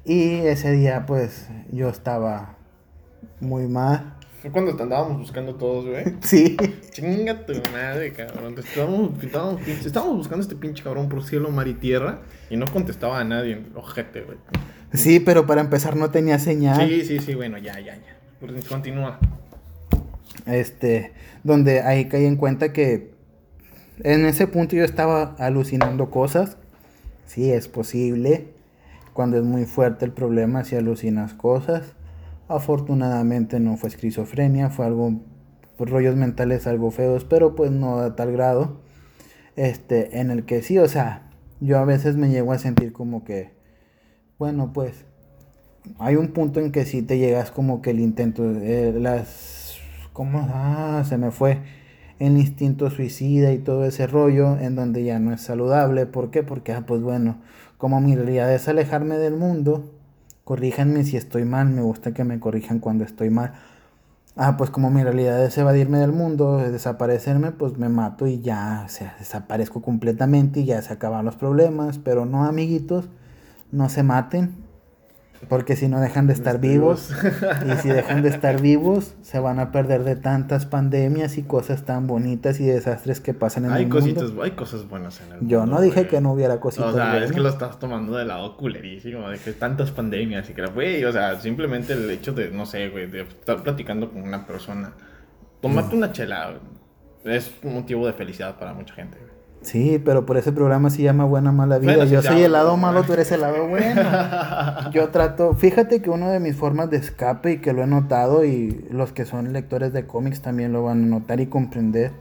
[0.08, 2.56] Y ese día, pues, yo estaba
[3.40, 4.14] muy mal.
[4.40, 6.02] Fue cuando te andábamos buscando todos, güey.
[6.22, 6.56] Sí.
[6.92, 8.54] Chinga tu madre, cabrón.
[8.58, 12.20] estábamos, estábamos, buscando a este pinche cabrón por cielo, mar y tierra.
[12.48, 13.62] Y no contestaba a nadie.
[13.74, 14.38] Ojete, güey.
[14.94, 16.88] Sí, pero para empezar no tenía señal.
[16.88, 18.66] Sí, sí, sí, bueno, ya, ya, ya.
[18.66, 19.18] Continúa.
[20.46, 21.12] Este,
[21.44, 23.10] donde ahí caí en cuenta que
[24.04, 26.56] en ese punto yo estaba alucinando cosas.
[27.26, 28.56] Sí, es posible.
[29.18, 31.96] Cuando es muy fuerte el problema, si alucinas cosas.
[32.46, 35.12] Afortunadamente no fue esquizofrenia, fue algo,
[35.76, 38.78] pues, rollos mentales algo feos, pero pues no a tal grado.
[39.56, 43.24] Este, en el que sí, o sea, yo a veces me llego a sentir como
[43.24, 43.50] que,
[44.38, 45.04] bueno, pues,
[45.98, 49.78] hay un punto en que sí te llegas como que el intento, eh, las,
[50.12, 50.46] ¿cómo?
[50.48, 51.58] Ah, se me fue
[52.20, 56.06] el instinto suicida y todo ese rollo en donde ya no es saludable.
[56.06, 56.44] ¿Por qué?
[56.44, 57.38] Porque, ah, pues bueno,
[57.78, 59.90] como mi realidad es alejarme del mundo,
[60.44, 63.54] corríjanme si estoy mal, me gusta que me corrijan cuando estoy mal.
[64.36, 68.84] Ah, pues como mi realidad es evadirme del mundo, desaparecerme, pues me mato y ya,
[68.86, 71.98] o sea, desaparezco completamente y ya se acaban los problemas.
[71.98, 73.08] Pero no, amiguitos,
[73.72, 74.67] no se maten.
[75.48, 77.12] Porque si no dejan de estar vivos,
[77.64, 81.84] y si dejan de estar vivos, se van a perder de tantas pandemias y cosas
[81.84, 84.42] tan bonitas y desastres que pasan en hay el cositas, mundo.
[84.42, 85.46] Hay cosas buenas en el mundo.
[85.48, 88.24] Yo no dije que no hubiera cositas O sea, es que lo estás tomando de
[88.24, 92.50] lado culerísimo, de que tantas pandemias y que, güey, o sea, simplemente el hecho de,
[92.50, 94.92] no sé, güey, de estar platicando con una persona,
[95.60, 96.54] tomarte una chela,
[97.24, 99.37] es un motivo de felicidad para mucha gente, güey.
[99.62, 102.04] Sí, pero por ese programa se llama Buena Mala Vida.
[102.04, 104.02] yo soy el lado malo, tú eres el lado bueno.
[104.92, 108.44] Yo trato, fíjate que una de mis formas de escape y que lo he notado
[108.44, 112.12] y los que son lectores de cómics también lo van a notar y comprender.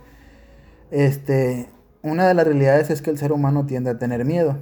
[0.92, 1.70] Este,
[2.02, 4.58] una de las realidades es que el ser humano tiende a tener miedo.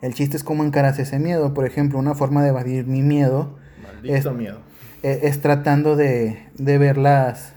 [0.00, 1.52] El chiste es cómo encaras ese miedo.
[1.52, 4.58] Por ejemplo, una forma de evadir mi miedo Maldito miedo.
[5.02, 7.54] E, es, tratando de, de ver las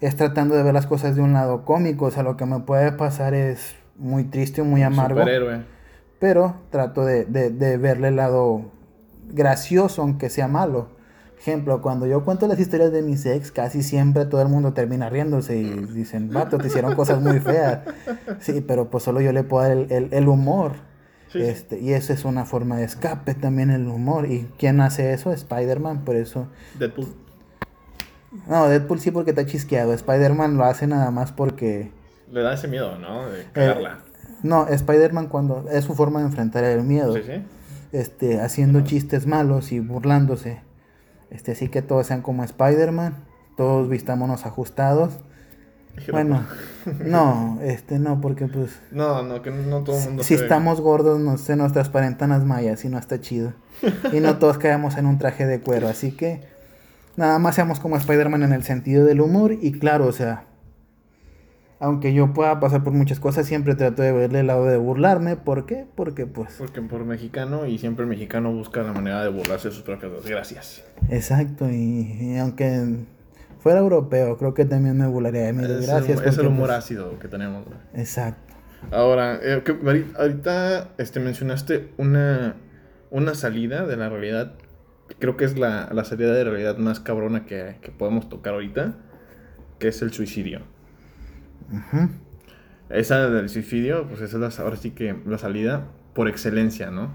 [0.00, 2.06] es tratando de ver las cosas de un lado cómico.
[2.06, 5.20] O sea, lo que me puede pasar es muy triste, muy amargo.
[5.20, 5.62] Superhéroe.
[6.18, 8.70] Pero trato de, de, de verle el lado
[9.28, 10.88] gracioso, aunque sea malo.
[11.38, 15.10] Ejemplo, cuando yo cuento las historias de mis ex, casi siempre todo el mundo termina
[15.10, 17.80] riéndose y dicen, vato, te hicieron cosas muy feas.
[18.40, 20.72] Sí, pero pues solo yo le puedo dar el, el, el humor.
[21.30, 21.42] Sí.
[21.42, 24.24] Este, y eso es una forma de escape también el humor.
[24.30, 25.32] ¿Y quién hace eso?
[25.32, 26.46] Spider-Man, por eso.
[26.78, 27.08] Deadpool.
[28.48, 29.92] No, Deadpool sí porque está chisqueado.
[29.92, 31.92] Spider-Man lo hace nada más porque...
[32.32, 33.28] Le da ese miedo, ¿no?
[33.28, 33.98] Eh, De cagarla.
[34.42, 37.14] No, Spider-Man cuando es su forma de enfrentar el miedo.
[37.14, 37.42] sí, sí.
[37.92, 40.60] Este, haciendo chistes malos y burlándose.
[41.30, 43.14] Este, así que todos sean como Spider-Man,
[43.56, 45.20] todos vistámonos ajustados.
[46.10, 46.44] Bueno,
[47.04, 51.20] no, este no, porque pues No, no, que no todo el mundo si estamos gordos
[51.20, 53.52] no se nos transparentan las mallas y no está chido.
[54.12, 56.40] Y no todos caemos en un traje de cuero, así que
[57.16, 60.44] nada más seamos como Spider-Man en el sentido del humor y claro, o sea,
[61.80, 65.36] aunque yo pueda pasar por muchas cosas, siempre trato de verle el lado de burlarme,
[65.36, 65.86] ¿por qué?
[65.94, 69.74] Porque pues Porque por mexicano y siempre el mexicano busca la manera de burlarse de
[69.74, 70.82] sus propias desgracias.
[71.10, 71.74] Exacto, y,
[72.20, 73.04] y aunque
[73.60, 76.20] fuera europeo, creo que también me burlaría de mis Es, desgracias.
[76.22, 77.64] el, es el humor pues, ácido que tenemos.
[77.94, 78.54] Exacto.
[78.90, 82.54] Ahora, eh, que- ahori- ahorita este, mencionaste una,
[83.10, 84.54] una salida de la realidad.
[85.18, 88.96] Creo que es la, la salida de realidad más cabrona que, que podemos tocar ahorita,
[89.78, 90.62] que es el suicidio.
[92.90, 97.10] Esa del suicidio, pues esa es la, ahora sí que la salida por excelencia, ¿no?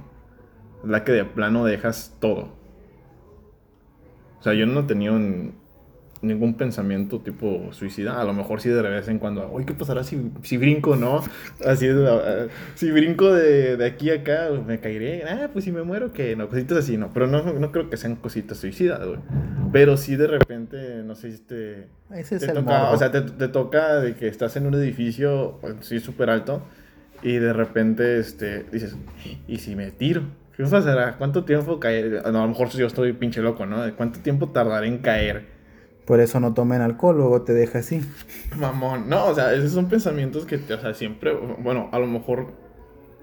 [0.84, 2.58] La que de plano dejas todo.
[4.40, 5.54] O sea, yo no he tenido n-
[6.22, 8.20] ningún pensamiento tipo suicida.
[8.20, 11.22] A lo mejor sí de vez en cuando, uy, ¿qué pasará si, si brinco, no?
[11.66, 15.24] Así es, ah, si brinco de, de aquí a acá, me caeré.
[15.24, 17.12] Ah, pues si me muero, que no, cositas así, no.
[17.14, 19.20] Pero no, no creo que sean cositas suicidas, güey.
[19.72, 21.88] Pero sí de repente, no sé si te...
[22.10, 22.92] Ese es Te el toca, morbo.
[22.92, 26.64] o sea, te, te toca de que estás en un edificio, sí, súper alto,
[27.22, 28.98] y de repente, este, dices,
[29.48, 30.24] ¿y si me tiro?
[30.58, 31.18] ¿Qué pasará?
[31.18, 32.22] ¿Cuánto tiempo caer?
[32.32, 33.78] No, a lo mejor yo estoy pinche loco, ¿no?
[33.96, 35.59] ¿Cuánto tiempo tardaré en caer?
[36.10, 38.02] Por eso no tomen alcohol, luego te deja así.
[38.58, 42.48] Mamón, no, o sea, esos son pensamientos que, o sea, siempre, bueno, a lo mejor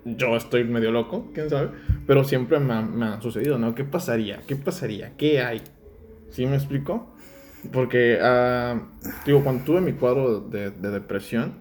[0.05, 1.70] yo estoy medio loco, quién sabe,
[2.07, 3.74] pero siempre me, han- sucedido, ¿no?
[3.74, 4.41] ¿Qué pasaría?
[4.47, 5.14] ¿Qué pasaría?
[5.16, 5.62] ¿Qué hay?
[6.30, 7.09] ¿Sí me explico?
[7.72, 8.80] Porque, ah,
[9.26, 11.55] digo, cuando tuve mi cuadro de, de depresión,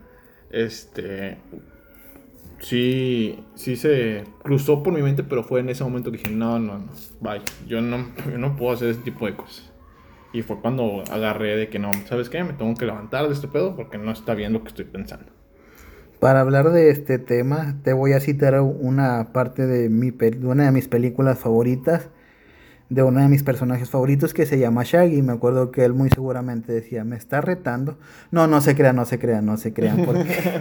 [0.51, 1.39] este,
[2.59, 6.59] sí, sí se cruzó por mi mente, pero fue en ese momento que dije, no,
[6.59, 9.71] no, no, bye, yo no, yo no puedo hacer ese tipo de cosas.
[10.35, 12.43] Y fue cuando agarré de que no, ¿sabes qué?
[12.43, 15.31] Me tengo que levantar de este pedo porque no está bien lo que estoy pensando.
[16.19, 20.65] Para hablar de este tema, te voy a citar una parte de, mi, de una
[20.65, 22.09] de mis películas favoritas,
[22.89, 25.21] de uno de mis personajes favoritos que se llama Shaggy.
[25.21, 27.97] Me acuerdo que él muy seguramente decía, me está retando.
[28.29, 30.03] No, no se crean, no se crean, no se crean.
[30.05, 30.25] Porque...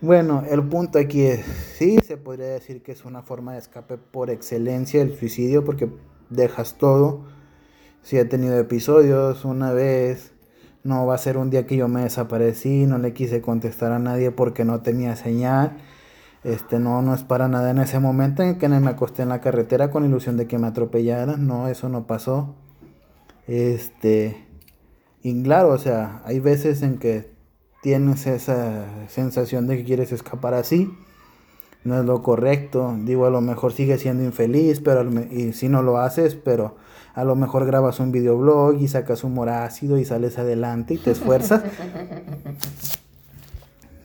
[0.00, 1.44] Bueno, el punto aquí es,
[1.76, 5.88] sí, se podría decir que es una forma de escape por excelencia el suicidio porque
[6.30, 7.24] dejas todo.
[8.08, 10.32] Si he tenido episodios una vez,
[10.82, 13.98] no va a ser un día que yo me desaparecí, no le quise contestar a
[13.98, 15.76] nadie porque no tenía señal.
[16.42, 19.42] Este, no, no es para nada en ese momento en que me acosté en la
[19.42, 21.46] carretera con ilusión de que me atropellaran.
[21.46, 22.54] No, eso no pasó.
[23.46, 24.42] Este,
[25.22, 27.30] y claro, o sea, hay veces en que
[27.82, 30.90] tienes esa sensación de que quieres escapar así.
[31.84, 32.96] No es lo correcto.
[33.00, 36.76] Digo, a lo mejor sigues siendo infeliz, pero y si no lo haces, pero
[37.14, 41.10] a lo mejor grabas un videoblog y sacas humor ácido y sales adelante y te
[41.10, 41.62] esfuerzas.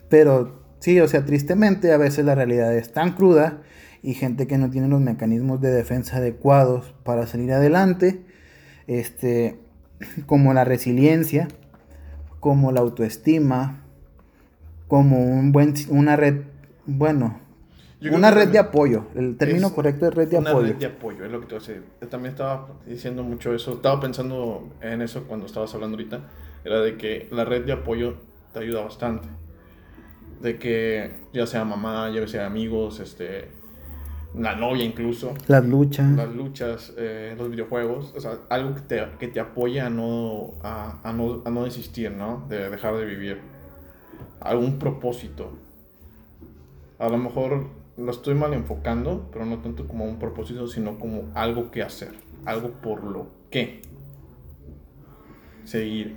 [0.08, 3.62] Pero sí, o sea, tristemente a veces la realidad es tan cruda
[4.02, 8.22] y gente que no tiene los mecanismos de defensa adecuados para salir adelante,
[8.86, 9.58] este,
[10.26, 11.48] como la resiliencia,
[12.40, 13.82] como la autoestima,
[14.88, 16.42] como un buen, una red,
[16.84, 17.40] bueno,
[18.12, 19.06] una red de apoyo.
[19.14, 20.66] El término correcto es red de una apoyo.
[20.68, 21.84] red de apoyo, es lo que te voy a decir.
[22.00, 26.20] Yo también estaba diciendo mucho eso, estaba pensando en eso cuando estabas hablando ahorita,
[26.64, 28.14] era de que la red de apoyo
[28.52, 29.28] te ayuda bastante.
[30.40, 33.48] De que ya sea mamá, ya sea amigos, este,
[34.36, 36.10] la novia incluso, Las luchas.
[36.10, 40.54] las luchas, eh, los videojuegos, o sea, algo que te, que te apoya a no,
[40.62, 42.44] a, a no, a no desistir, ¿no?
[42.48, 43.40] De dejar de vivir.
[44.40, 45.52] Algún propósito.
[46.98, 51.30] A lo mejor lo estoy mal enfocando, pero no tanto como un propósito, sino como
[51.34, 52.12] algo que hacer,
[52.44, 53.82] algo por lo que
[55.64, 56.16] seguir.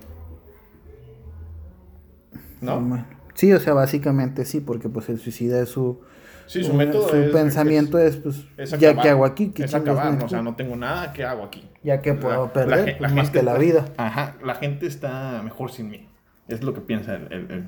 [2.62, 3.06] ¿No?
[3.36, 6.02] Sí, o sea, básicamente sí, porque pues el suicida es su...
[6.48, 9.66] Sí, su un- método su es- pensamiento es, pues, Es ya que hago aquí, ¿Qué
[9.66, 11.70] Es acabar, no, o sea, no tengo nada, ¿qué hago aquí?
[11.84, 13.86] ya que puedo La- perder, la pues, la más gente que la vida.
[13.98, 16.08] Ajá, la gente está mejor sin mí.
[16.48, 17.66] Es lo que piensa el, el, el,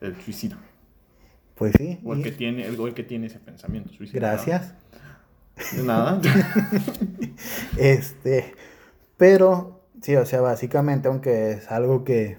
[0.00, 0.58] el suicida.
[1.56, 1.98] Pues sí.
[2.04, 4.20] O el que tiene, el, o el que tiene ese pensamiento suicida.
[4.20, 4.74] Gracias.
[5.74, 6.20] De nada.
[7.76, 8.54] Este,
[9.16, 12.38] pero, sí, o sea, básicamente, aunque es algo que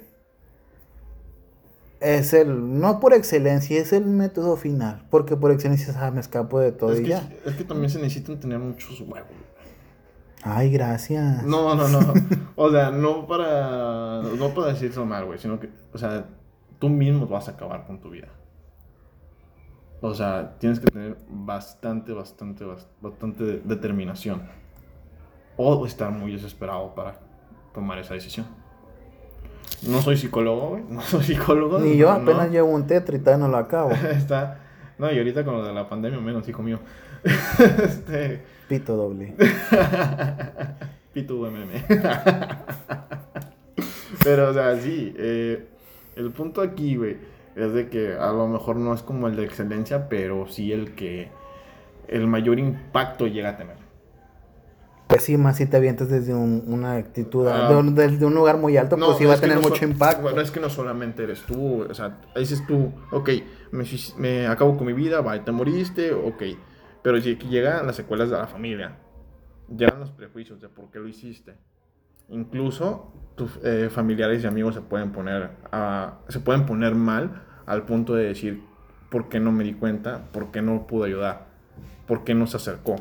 [2.00, 6.60] es el, no por excelencia, es el método final, porque por excelencia, ah, me escapo
[6.60, 7.30] de todo es, y que, ya.
[7.46, 9.30] es que también se necesitan tener muchos huevos.
[10.44, 11.44] Ay, gracias.
[11.44, 12.00] No, no, no.
[12.60, 16.26] O sea, no para, no para decirlo mal, güey, sino que, o sea,
[16.80, 18.30] tú mismo vas a acabar con tu vida.
[20.02, 24.44] O sea, tienes que tener bastante, bastante, bas- bastante de- determinación.
[25.56, 27.20] O estar muy desesperado para
[27.74, 28.46] tomar esa decisión.
[29.88, 30.84] No soy psicólogo, güey.
[30.90, 31.80] No soy psicólogo.
[31.80, 32.22] Ni yo no.
[32.22, 33.92] apenas llevo un tetra y todavía no lo acabo.
[34.12, 34.60] Está.
[35.00, 36.80] No, y ahorita con lo de la pandemia, menos, hijo mío.
[37.84, 38.44] este.
[38.68, 39.34] Pito doble.
[41.14, 41.72] Pitu MM.
[44.24, 45.14] Pero, o sea, sí.
[45.18, 45.68] eh,
[46.16, 47.18] el punto aquí, güey,
[47.58, 50.94] es de que a lo mejor no es como el de excelencia, pero sí el
[50.96, 51.30] que
[52.08, 53.76] el mayor impacto llega a tener.
[55.08, 57.70] Pues sí, más si te avientas desde un- una actitud, Ah.
[57.74, 60.22] de desde un lugar muy alto, pues sí va a tener no mucho sol- impacto.
[60.22, 63.30] Bueno, es que no solamente eres tú, o sea, dices tú, ok,
[63.72, 63.86] me,
[64.18, 66.44] me acabo con mi vida, vaya, te moriste, ok.
[67.02, 68.98] Pero si aquí llegan las secuelas de la familia,
[69.74, 71.56] llegan los prejuicios de por qué lo hiciste.
[72.30, 77.84] Incluso tus eh, familiares y amigos se pueden poner a- se pueden poner mal al
[77.84, 78.64] punto de decir
[79.12, 81.46] por qué no me di cuenta, por qué no pude ayudar,
[82.08, 82.96] por qué no se acercó.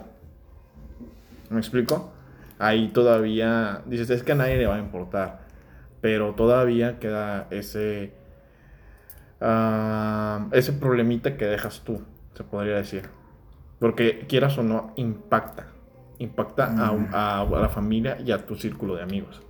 [1.48, 2.12] ¿Me explico?
[2.58, 5.40] Ahí todavía dices, es que a nadie le va a importar,
[6.00, 8.12] pero todavía queda ese
[9.40, 12.02] ah, ese problemita que dejas tú,
[12.34, 13.08] se podría decir.
[13.78, 15.68] Porque quieras o no, impacta.
[16.18, 19.42] Impacta a- a, a la familia y a tu círculo de amigos.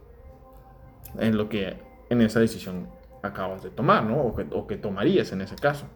[1.19, 1.77] En lo que,
[2.11, 2.89] en esa decisión
[3.27, 4.20] acabas de tomar, ¿no?
[4.20, 5.87] O que, o que tomarías en ese caso.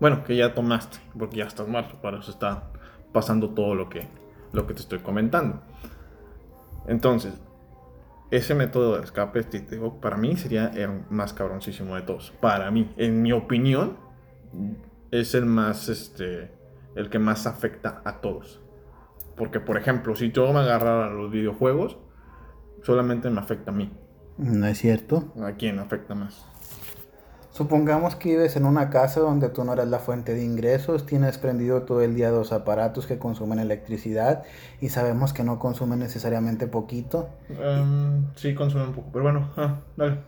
[0.00, 2.70] Bueno, que ya tomaste, porque ya estás muerto, para eso está
[3.12, 4.08] pasando todo lo que,
[4.52, 5.62] lo que te estoy comentando.
[6.86, 7.40] Entonces,
[8.32, 9.44] ese método de escape,
[10.00, 12.32] para mí sería el más cabroncísimo de todos.
[12.40, 13.96] Para mí, en mi opinión,
[15.10, 16.50] es el más, este,
[16.96, 18.60] el que más afecta a todos.
[19.36, 21.98] Porque, por ejemplo, si yo me agarrara a los videojuegos,
[22.82, 23.92] solamente me afecta a mí.
[24.38, 25.32] No es cierto.
[25.42, 26.44] ¿A quién afecta más?
[27.50, 31.36] Supongamos que vives en una casa donde tú no eres la fuente de ingresos, tienes
[31.36, 34.42] prendido todo el día dos aparatos que consumen electricidad
[34.80, 39.80] y sabemos que no consumen necesariamente poquito, Em, sí, consume un poco, pero bueno, ah,
[39.98, 40.20] dale.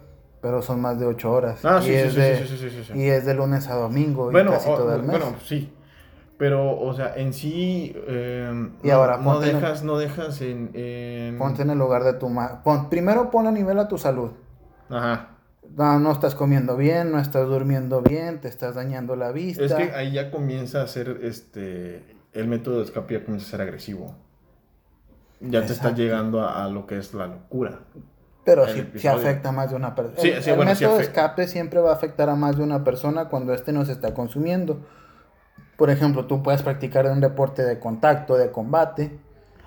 [0.43, 1.65] pero son más de ocho horas.
[1.65, 2.99] Ah, y, sí, sí, es sí, de, sí, sí, sí, sí, sí.
[2.99, 5.19] y es de lunes a domingo Bueno, y casi o- todo el mes.
[5.19, 5.73] bueno, sí.
[6.37, 7.95] Pero, o sea, en sí.
[8.09, 10.71] em, Y no, ahora, no ponte en dejas, no dejas en.
[10.75, 13.99] en- Ponte en el lugar de tu ma pon- Primero pon a nivel a tu
[13.99, 14.33] salud.
[14.91, 15.29] Ajá.
[15.77, 19.65] No, no estás comiendo bien, no estás durmiendo bien, te estás dañando la vista.
[19.65, 22.05] Es que ahí ya comienza a ser este.
[22.33, 24.17] El método de escape ya comienza a ser agresivo.
[25.41, 27.81] Ya te está llegando a, a lo que es la locura.
[28.45, 30.21] Pero sí, sí afecta a más de una persona.
[30.21, 32.85] Sí, sí, el bueno, método de escape siempre va a afectar a más de una
[32.85, 34.81] persona cuando éste no se está consumiendo.
[35.77, 39.19] Por ejemplo, tú puedes practicar un deporte de contacto, de combate.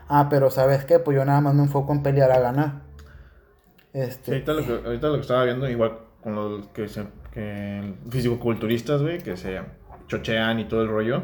[0.08, 0.99] Ah, pero ¿sabes qué?
[0.99, 2.82] Pues yo nada más me enfoco en pelear a ganar.
[3.93, 7.05] Sí, Este, ahorita, lo que, ahorita lo que estaba viendo, igual con los que se.
[7.32, 9.62] Que fisicoculturistas, güey, que se
[10.08, 11.24] chochean y todo el rollo.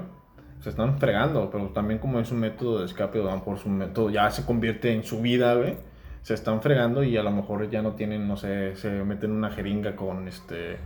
[0.60, 3.70] Se están fregando, pero también como es un método de escape, o van por su
[3.70, 5.78] método, ya se convierte en su vida, güey.
[6.22, 9.50] Se están fregando y a lo mejor ya no tienen, no sé, se meten una
[9.52, 10.78] jeringa con este.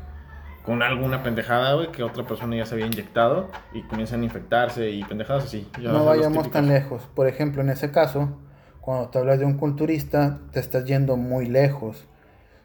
[0.67, 4.89] Con alguna pendejada, güey, que otra persona ya se había inyectado y comienzan a infectarse
[4.89, 5.65] y pendejadas así.
[5.81, 7.01] No vayamos tan lejos.
[7.15, 8.37] Por ejemplo, en ese caso,
[8.81, 12.05] cuando te hablas de un culturista, te estás yendo muy lejos.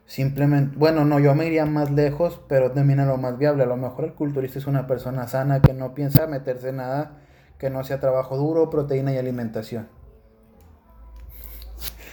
[0.05, 3.62] Simplemente, bueno, no, yo me iría más lejos, pero también a lo más viable.
[3.62, 7.18] A lo mejor el culturista es una persona sana que no piensa meterse en nada
[7.57, 9.86] que no sea trabajo duro, proteína y alimentación.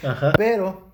[0.03, 0.33] Ajá.
[0.37, 0.88] Pero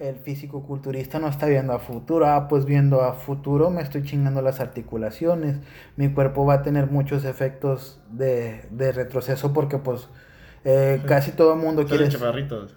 [0.00, 2.26] el físico culturista no está viendo a futuro.
[2.26, 5.58] Ah, pues viendo a futuro me estoy chingando las articulaciones.
[5.96, 10.08] Mi cuerpo va a tener muchos efectos de, de retroceso porque pues
[10.64, 11.06] eh, Sí.
[11.06, 12.08] casi todo el mundo quiere...
[12.08, 12.76] chaparritos.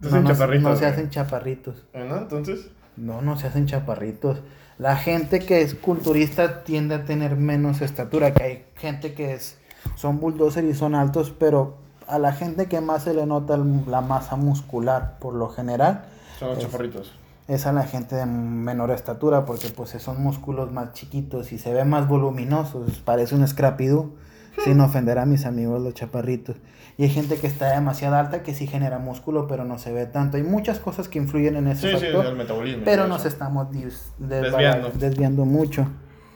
[0.00, 0.70] No, no, chaparritos.
[0.70, 1.86] no se hacen chaparritos.
[1.94, 2.18] ¿No?
[2.18, 2.70] Entonces.
[2.96, 4.42] No, no se hacen chaparritos.
[4.78, 9.58] La gente que es culturista tiende a tener menos estatura, que hay gente que es
[9.94, 14.00] son bulldozer y son altos, pero a la gente que más se le nota la
[14.00, 16.04] masa muscular, por lo general,
[16.38, 17.12] Son los Es- chaparritos.
[17.48, 21.72] es a la gente de menor estatura porque pues son músculos más chiquitos y se
[21.72, 24.14] ve más voluminosos, parece un scrapidoo,
[24.64, 26.56] sin ofender a mis amigos los chaparritos.
[26.98, 30.06] Y hay gente que está demasiado alta que sí genera músculo, pero no se ve
[30.06, 30.38] tanto.
[30.38, 32.82] Hay muchas cosas que influyen en ese factor, el metabolismo.
[32.84, 33.68] pero nos estamos
[34.18, 35.86] desviando mucho.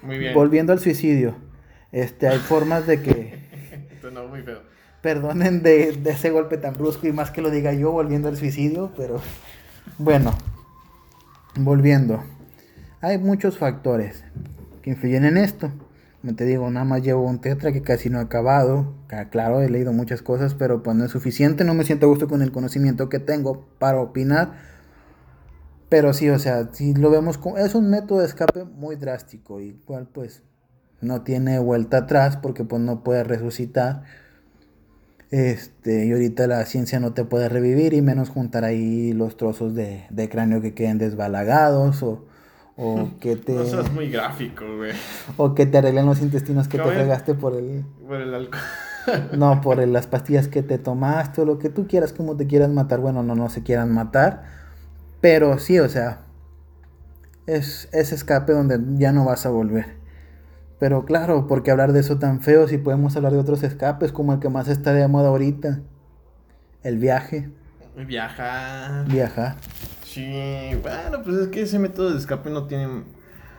[0.03, 0.35] Muy bien.
[0.35, 1.35] Volviendo al suicidio,
[1.93, 3.41] este, hay formas de que
[3.93, 4.61] Esto no, muy feo.
[5.03, 8.37] perdonen de, de ese golpe tan brusco y más que lo diga yo volviendo al
[8.37, 9.21] suicidio, pero
[9.99, 10.33] bueno,
[11.57, 12.23] volviendo.
[13.01, 14.25] Hay muchos factores
[14.83, 15.71] que influyen en esto.
[16.21, 18.93] Como te digo, nada más llevo un tetra que casi no he acabado.
[19.07, 21.65] Ca- Claro, he leído muchas cosas, pero pues no es suficiente.
[21.65, 24.53] No me siento a gusto con el conocimiento que tengo para opinar.
[25.89, 27.57] Pero sí, o sea, si lo vemos como...
[27.57, 30.43] Es un método de escape muy drástico, igual pues
[31.01, 34.03] no tiene vuelta atrás porque pues no puede resucitar.
[35.31, 39.75] Este, y ahorita la ciencia no te puede revivir y menos juntar ahí los trozos
[39.75, 42.25] de, de cráneo que queden desbalagados o,
[42.77, 44.93] o que te No seas muy gráfico, güey.
[45.37, 48.61] o que te arreglen los intestinos que te fregaste por el Por el alcohol.
[49.37, 52.47] no por el- las pastillas que te tomaste o lo que tú quieras como te
[52.49, 54.43] quieras matar, bueno, no no se quieran matar,
[55.21, 56.23] pero sí, o sea,
[57.47, 60.00] es ese escape donde ya no vas a volver.
[60.81, 64.11] Pero claro, ¿por qué hablar de eso tan feo si podemos hablar de otros escapes
[64.13, 65.81] como el que más está de moda ahorita?
[66.83, 67.51] El viaje,
[67.97, 69.07] Viajar.
[69.07, 69.57] viajar.
[70.05, 73.05] Sí, bueno, pues es que ese método de escape no tiene.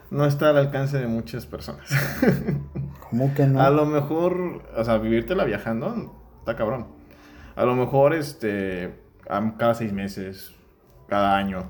[0.09, 1.87] No está al alcance de muchas personas.
[3.09, 3.61] ¿Cómo que no?
[3.61, 6.87] A lo mejor, o sea, vivírtela viajando, está cabrón.
[7.55, 8.99] A lo mejor, este,
[9.57, 10.53] cada seis meses,
[11.07, 11.63] cada año,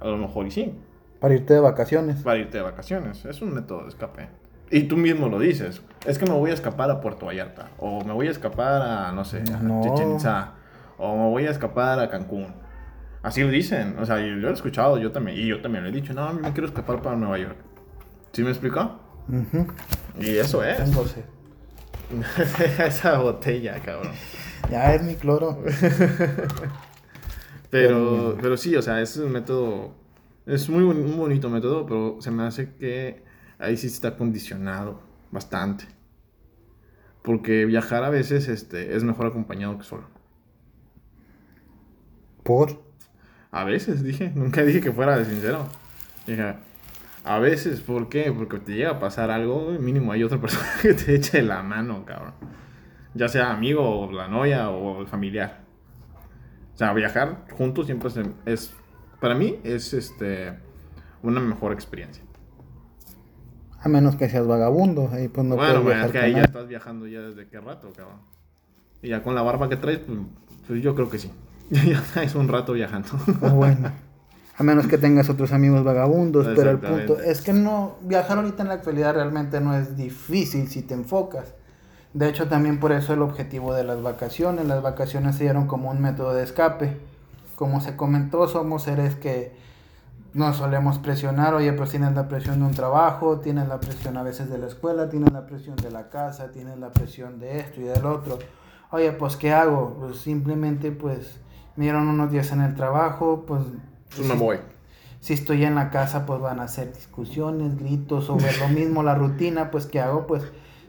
[0.00, 0.74] a lo mejor y sí,
[1.20, 2.22] Para irte de vacaciones.
[2.22, 3.24] para irte de vacaciones.
[3.24, 4.28] Es un método de escape.
[4.70, 5.82] Y tú mismo lo dices.
[6.06, 7.70] Es que me voy a escapar a Puerto Vallarta.
[7.78, 9.82] O me voy a escapar a, no sé, a No.
[9.82, 10.54] Chichen Itzá.
[10.98, 12.54] O me voy a escapar a Cancún.
[13.22, 13.96] Así lo dicen.
[13.98, 15.38] O sea, yo lo he escuchado, yo también.
[15.38, 16.12] Y yo también lo he dicho.
[16.14, 17.56] No, me quiero escapar para Nueva York.
[18.32, 19.00] ¿Sí me explicó?
[19.28, 19.66] Ujú.
[20.20, 20.78] Y eso es.
[22.78, 24.12] Esa botella, cabrón.
[24.70, 25.60] Ya es mi cloro.
[27.70, 29.92] Pero, pero sí, o sea, es un método.
[30.46, 33.24] Es muy un bonito método, pero se me hace que
[33.58, 35.00] ahí sí está condicionado
[35.30, 35.86] bastante.
[37.22, 40.08] Porque viajar a veces este, es mejor acompañado que solo.
[42.42, 42.82] Por.
[43.50, 44.30] A veces, dije.
[44.34, 45.66] Nunca dije que fuera de sincero.
[46.26, 46.54] Dije,
[47.24, 48.32] a veces, ¿por qué?
[48.32, 52.04] Porque te llega a pasar algo, mínimo hay otra persona que te eche la mano,
[52.04, 52.34] cabrón.
[53.14, 55.60] Ya sea amigo, o la novia, o el familiar.
[56.74, 58.74] O sea, viajar juntos siempre es, es-
[59.20, 60.58] para mí, es este
[61.22, 62.22] una mejor experiencia.
[63.86, 65.08] A menos que seas vagabundo.
[65.12, 67.92] Ahí pues no bueno, puedes es que ahí ya estás viajando ya desde qué rato,
[67.96, 68.18] cabrón.
[69.00, 70.18] Y ya con la barba que traes, pues,
[70.66, 71.30] pues yo creo que sí.
[71.70, 73.10] ya traes un rato viajando.
[73.38, 73.92] Pues bueno.
[74.56, 78.64] A menos que tengas otros amigos vagabundos, pero el punto es que no viajar ahorita
[78.64, 81.54] en la actualidad realmente no es difícil si te enfocas.
[82.12, 84.66] De hecho, también por eso el objetivo de las vacaciones.
[84.66, 86.96] Las vacaciones se dieron como un método de escape.
[87.54, 89.52] Como se comentó, somos seres que
[90.36, 91.54] nos solemos presionar.
[91.54, 94.66] Oye, pues tienes la presión de un trabajo, tienes la presión a veces de la
[94.66, 98.38] escuela, tienes la presión de la casa, tienes la presión de esto y del otro.
[98.90, 99.96] Oye, pues ¿qué hago?
[99.98, 101.40] Pues simplemente pues
[101.76, 103.62] me dieron unos días en el trabajo, pues...
[104.14, 104.58] Pues me voy.
[105.20, 109.14] Si estoy en la casa, pues van a ser discusiones, gritos, ver lo mismo, la
[109.14, 110.26] rutina, pues ¿qué hago?
[110.26, 110.42] Pues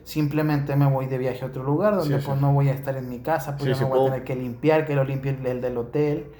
[0.04, 2.26] simplemente me voy de viaje a otro lugar donde Sí, sí.
[2.26, 4.24] pues no voy a estar en mi casa, pues sí, no voy puedo- a tener
[4.24, 6.30] que limpiar, que lo limpie el del hotel,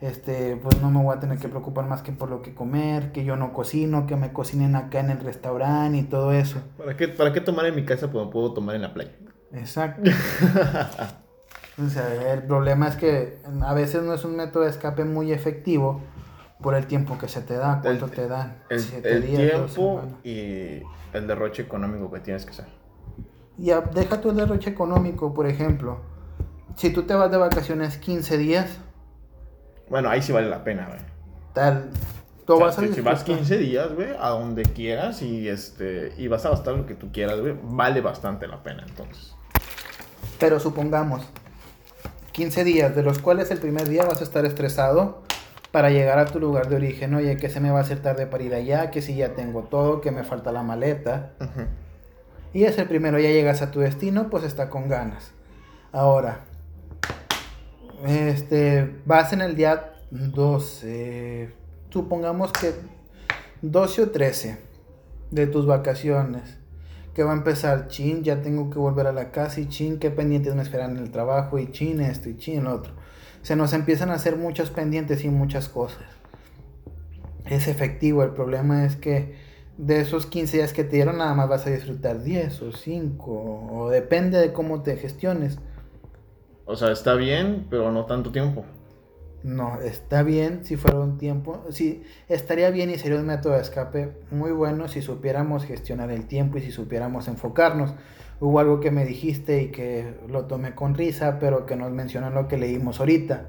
[0.00, 3.12] este, pues no me voy a tener que preocupar más que por lo que comer,
[3.12, 6.60] que yo no cocino, que me cocinen acá en el restaurante y todo eso.
[6.76, 9.12] ¿Para qué, ¿Para qué tomar en mi casa cuando puedo tomar en la playa?
[9.52, 10.02] Exacto.
[11.84, 15.32] O sea, el problema es que a veces no es un método de escape muy
[15.32, 16.00] efectivo
[16.60, 18.56] por el tiempo que se te da, cuánto El- te dan.
[18.68, 20.82] El, Siete el días, tiempo y
[21.12, 22.66] el derroche económico que tienes que hacer.
[23.56, 26.00] Y a- deja tu derroche económico, por ejemplo.
[26.74, 28.78] Si tú te vas de vacaciones 15 días,
[29.90, 31.00] Bueno, ahí sí vale la pena, güey.
[31.54, 31.90] tal,
[32.46, 33.38] tú O sea, vas a si, si vas disfrutar.
[33.38, 37.10] 15 días, güey, a donde quieras y este y vas a gastar lo que tú
[37.12, 39.34] quieras, güey, vale bastante la pena, entonces.
[40.38, 41.26] Pero supongamos,
[42.32, 45.22] 15 días, de los cuales el primer día vas a estar estresado
[45.72, 47.14] para llegar a tu lugar de origen.
[47.14, 49.64] Oye, que se me va a hacer tarde para ir allá, que si ya tengo
[49.64, 51.32] todo, que me falta la maleta.
[52.54, 55.32] Y es el primero, ya llegas a tu destino, pues está con ganas.
[55.92, 56.40] Ahora,
[58.06, 61.50] este, vas en el día 12,
[61.90, 62.72] supongamos que
[63.62, 64.58] 12 o 13
[65.30, 66.58] de tus vacaciones,
[67.14, 70.10] que va a empezar, chin, ya tengo que volver a la casa y chin, qué
[70.10, 72.92] pendientes me esperan en el trabajo y chin esto y chin lo otro.
[73.42, 76.04] Se nos empiezan a hacer muchos pendientes y muchas cosas.
[77.46, 78.22] es efectivo.
[78.22, 79.34] El problema es que
[79.78, 83.70] de esos 15 días que te dieron, nada más vas a disfrutar 10 o 5,
[83.72, 85.58] o depende de cómo te gestiones.
[86.68, 88.62] O sea, está bien, pero no tanto tiempo.
[89.42, 93.62] No, está bien si fuera un tiempo, sí, estaría bien y sería un método de
[93.62, 97.94] escape muy bueno si supiéramos gestionar el tiempo y si supiéramos enfocarnos.
[98.38, 102.28] Hubo algo que me dijiste y que lo tomé con risa, pero que nos mencionó
[102.28, 103.46] lo que leímos ahorita.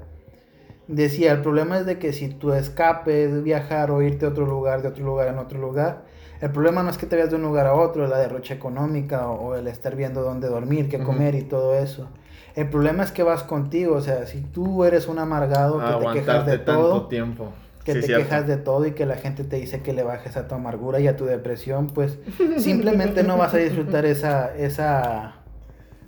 [0.88, 4.46] Decía, el problema es de que si tu escape es viajar o irte a otro
[4.46, 6.04] lugar, de otro lugar en otro lugar,
[6.40, 9.28] el problema no es que te vayas de un lugar a otro, la derrocha económica
[9.28, 12.08] o, el estar viendo dónde dormir, qué comer y todo eso.
[12.54, 16.12] El problema es que vas contigo, o sea, si tú eres un amargado que te
[16.12, 17.52] quejas de todo, tiempo.
[17.84, 20.48] que te quejas de todo y que la gente te dice que le bajes a
[20.48, 22.18] tu amargura y a tu depresión, pues
[22.58, 25.36] simplemente no vas a disfrutar esa esa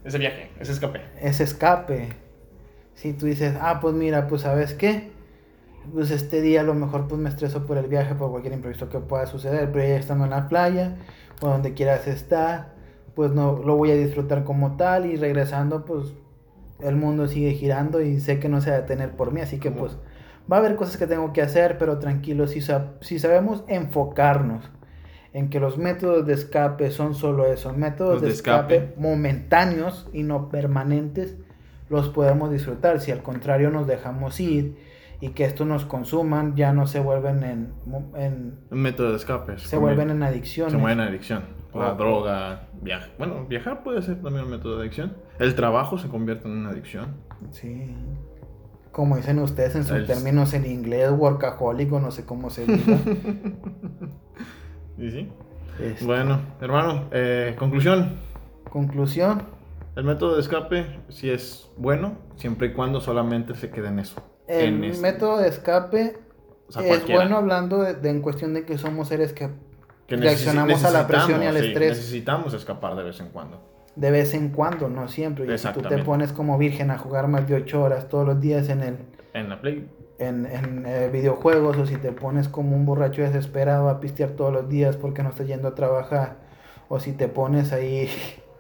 [0.05, 1.01] ese viaje, ese escape.
[1.20, 2.09] Ese escape.
[2.95, 5.12] Si tú dices, "Ah, pues mira, pues ¿sabes qué?
[5.93, 8.88] Pues este día a lo mejor pues me estreso por el viaje, por cualquier imprevisto
[8.88, 10.97] que pueda suceder, pero ya estando en la playa
[11.40, 12.74] o donde quieras estar,
[13.14, 16.12] pues no lo voy a disfrutar como tal y regresando pues
[16.81, 19.59] el mundo sigue girando y sé que no se va a detener por mí, así
[19.59, 19.97] que pues
[20.51, 22.61] va a haber cosas que tengo que hacer, pero tranquilo, si,
[23.01, 24.70] si sabemos enfocarnos
[25.33, 28.95] en que los métodos de escape son solo eso, métodos de, escape.
[28.97, 31.37] momentáneos y no permanentes,
[31.89, 33.01] los podemos disfrutar.
[33.01, 34.77] Si al contrario nos dejamos ir
[35.20, 37.73] y que esto nos consuman, ya no se vuelven en...
[38.14, 39.59] en método de escape.
[39.59, 40.73] Se vuelven en adicciones.
[40.73, 41.62] Se vuelven en adicción.
[41.75, 43.11] La droga, viajar.
[43.18, 45.16] Bueno, viajar puede ser también un método de adicción.
[45.39, 47.16] El trabajo se convierte en una adicción.
[47.51, 47.95] Sí.
[48.91, 52.99] Como dicen ustedes en sus términos en inglés, workaholic o no sé cómo se dice.
[54.99, 55.33] ¿Y sí?
[55.81, 56.05] Este.
[56.05, 58.18] Bueno, hermano, eh, conclusión.
[58.68, 59.43] Conclusión.
[59.97, 64.23] El método de escape sí es bueno, siempre y cuando solamente se quede en eso.
[64.47, 66.18] El método de escape
[66.81, 69.51] es bueno hablando de, en cuestión de que somos seres que
[70.17, 71.97] reaccionamos a la presión y al estrés.
[71.97, 73.61] Necesitamos escapar de vez en cuando.
[73.95, 75.53] De vez en cuando, no siempre.
[75.53, 78.41] Y si tú te pones como virgen a jugar más de 8 horas todos los
[78.41, 78.97] días en el...
[79.35, 79.89] En la Play.
[80.19, 84.53] En, en eh, videojuegos o si te pones como un borracho desesperado a pistear todos
[84.53, 86.37] los días porque no estás yendo a trabajar
[86.89, 88.09] o si te pones ahí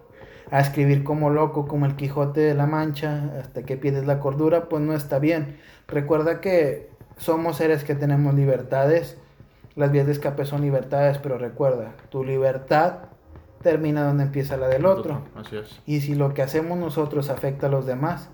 [0.50, 4.68] a escribir como loco como el Quijote de la Mancha hasta que pierdes la cordura
[4.68, 9.18] pues no está bien recuerda que somos seres que tenemos libertades
[9.74, 12.94] las vías de escape son libertades, pero recuerda, tu libertad
[13.62, 15.22] termina donde empieza la del otro.
[15.34, 15.80] Así es.
[15.86, 18.28] Y si lo que hacemos nosotros afecta a los demás,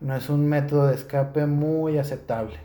[0.00, 2.56] no es un método de escape muy aceptable.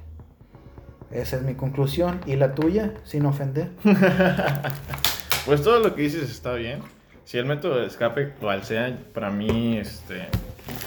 [1.12, 2.20] Esa es mi conclusión.
[2.26, 3.72] ¿Y la tuya, sin ofender?
[5.46, 6.80] pues todo lo que dices está bien.
[7.26, 10.30] Si el método de escape, cual sea, para mí este,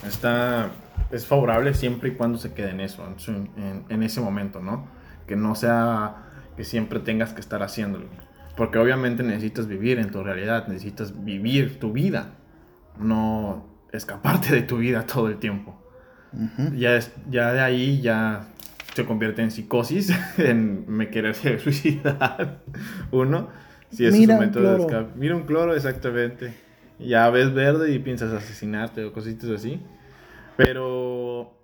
[0.07, 0.71] está,
[1.11, 4.87] es favorable siempre y cuando se quede en eso, en, en ese momento, ¿no?
[5.27, 6.28] Que no sea
[6.59, 8.07] que siempre tengas que estar haciéndolo.
[8.57, 12.33] Porque obviamente necesitas vivir en tu realidad, necesitas vivir tu vida,
[12.99, 15.81] no escaparte de tu vida todo el tiempo.
[16.75, 18.49] ya, es, ya de ahí ya
[18.93, 22.59] se convierte en psicosis, en me querer suicidar.
[23.13, 23.51] Uno,
[23.91, 25.13] si es Mira un método de escape.
[25.15, 26.55] Mira un cloro, exactamente.
[26.99, 29.81] Ya ves verde y piensas asesinarte o cositas así.
[30.57, 31.57] Pero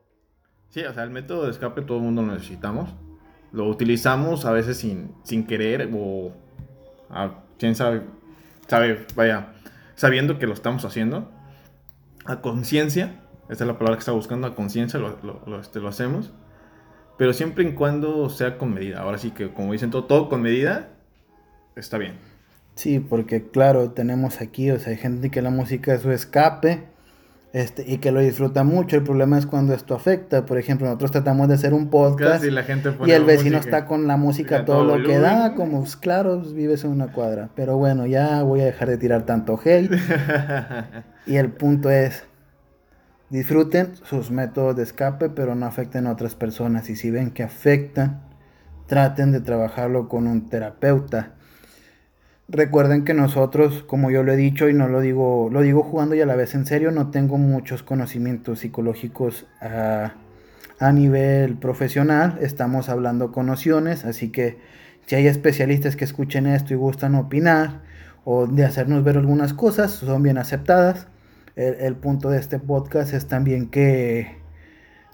[0.68, 2.94] sí, o sea, el método de escape todo el mundo lo necesitamos
[3.54, 6.32] lo utilizamos a veces sin, sin querer o
[7.56, 8.02] quién sabe,
[8.66, 9.52] sabe, vaya,
[9.94, 11.30] sabiendo que lo estamos haciendo,
[12.24, 15.88] a conciencia, esta es la palabra que estaba buscando, a conciencia lo, lo, este, lo,
[15.88, 16.32] hacemos,
[17.16, 19.00] pero siempre y cuando sea con medida.
[19.00, 20.88] Ahora sí que, como dicen, todo, todo con medida
[21.76, 22.14] está bien.
[22.74, 26.88] Sí, porque claro, tenemos aquí, o sea, hay gente que la música es su escape
[27.54, 28.96] este, y que lo disfruta mucho.
[28.96, 30.44] El problema es cuando esto afecta.
[30.44, 33.86] Por ejemplo, nosotros tratamos de hacer un podcast y, la gente y el vecino está
[33.86, 37.50] con la música todo, lo que da, como pues, claro, pues, vives en una cuadra.
[37.54, 39.88] Pero bueno, ya voy a dejar de tirar tanto hate.
[41.26, 42.24] y el punto es,
[43.30, 46.90] disfruten sus métodos de escape, pero no afecten a otras personas.
[46.90, 48.22] Y si ven que afectan,
[48.86, 51.33] traten de trabajarlo con un terapeuta
[52.48, 56.14] Recuerden que nosotros, como yo lo he dicho y no lo digo, lo digo jugando
[56.14, 60.12] y a la vez en serio, no tengo muchos conocimientos psicológicos a,
[60.78, 62.38] a nivel profesional.
[62.42, 64.58] Estamos hablando con nociones, así que
[65.06, 67.80] si hay especialistas que escuchen esto y gustan opinar
[68.24, 71.08] o de hacernos ver algunas cosas, son bien aceptadas.
[71.56, 74.38] El, punto de este podcast es también que,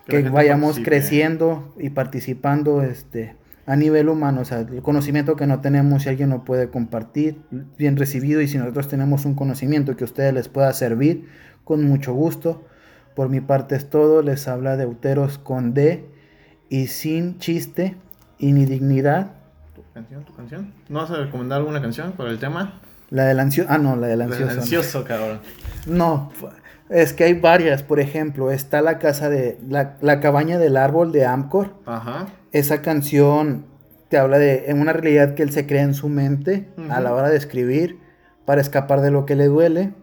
[0.07, 3.37] que, vayamos creciendo y participando este,
[3.67, 7.41] a nivel humano, o sea, el conocimiento que no tenemos, si alguien lo puede compartir,
[7.79, 11.29] bien recibido, y si nosotros tenemos un conocimiento que a ustedes les pueda servir,
[11.65, 12.65] con mucho gusto.
[13.15, 16.05] Por mi parte es todo, les habla de Deuteros con D
[16.69, 17.97] y sin chiste
[18.39, 19.33] y ni dignidad,
[19.93, 20.73] canción, tu canción.
[20.89, 22.81] ¿No vas a recomendar alguna canción para el tema?
[23.11, 23.69] La del ansioso.
[23.71, 24.55] Ah, no, la del El ansioso.
[24.55, 24.61] no.
[24.61, 25.41] ansioso, cabrón.
[25.87, 26.33] No,
[26.89, 27.83] es que hay varias.
[27.83, 29.59] Por ejemplo, está la casa de.
[29.69, 31.75] La, la cabaña del árbol de Amcor.
[31.87, 32.29] Ajá.
[32.53, 33.67] Esa canción
[34.09, 37.15] te habla de en una realidad que él se crea en su mente a la
[37.15, 38.01] hora de escribir
[38.45, 39.95] para escapar de lo que le duele.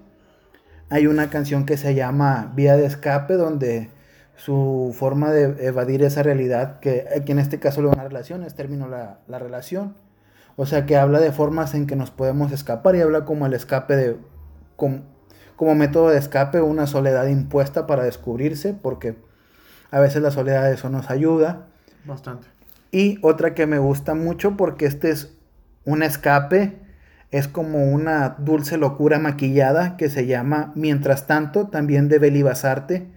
[0.89, 3.89] Hay una canción que se llama Vía de Escape, donde
[4.38, 8.56] su forma de evadir esa realidad, que aquí en este caso lo una relación, es
[8.56, 9.95] término la, la relación.
[10.56, 13.54] O sea que habla de formas en que nos podemos escapar y habla como el
[13.54, 14.18] escape de.
[14.78, 15.02] como,
[15.58, 19.18] como método de escape, una soledad impuesta para descubrirse, porque
[19.91, 21.68] a veces la soledad eso nos ayuda.
[22.08, 22.47] Bastante.
[22.91, 25.38] Y otra que me gusta mucho porque este es
[25.84, 26.80] un escape,
[27.32, 33.08] es como una dulce locura maquillada que se llama Mientras tanto, también de Beli Basarte,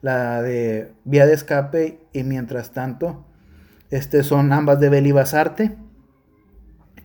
[0.00, 3.24] la de Vía de Escape y Mientras tanto.
[3.90, 5.76] Este son ambas de Beli Basarte.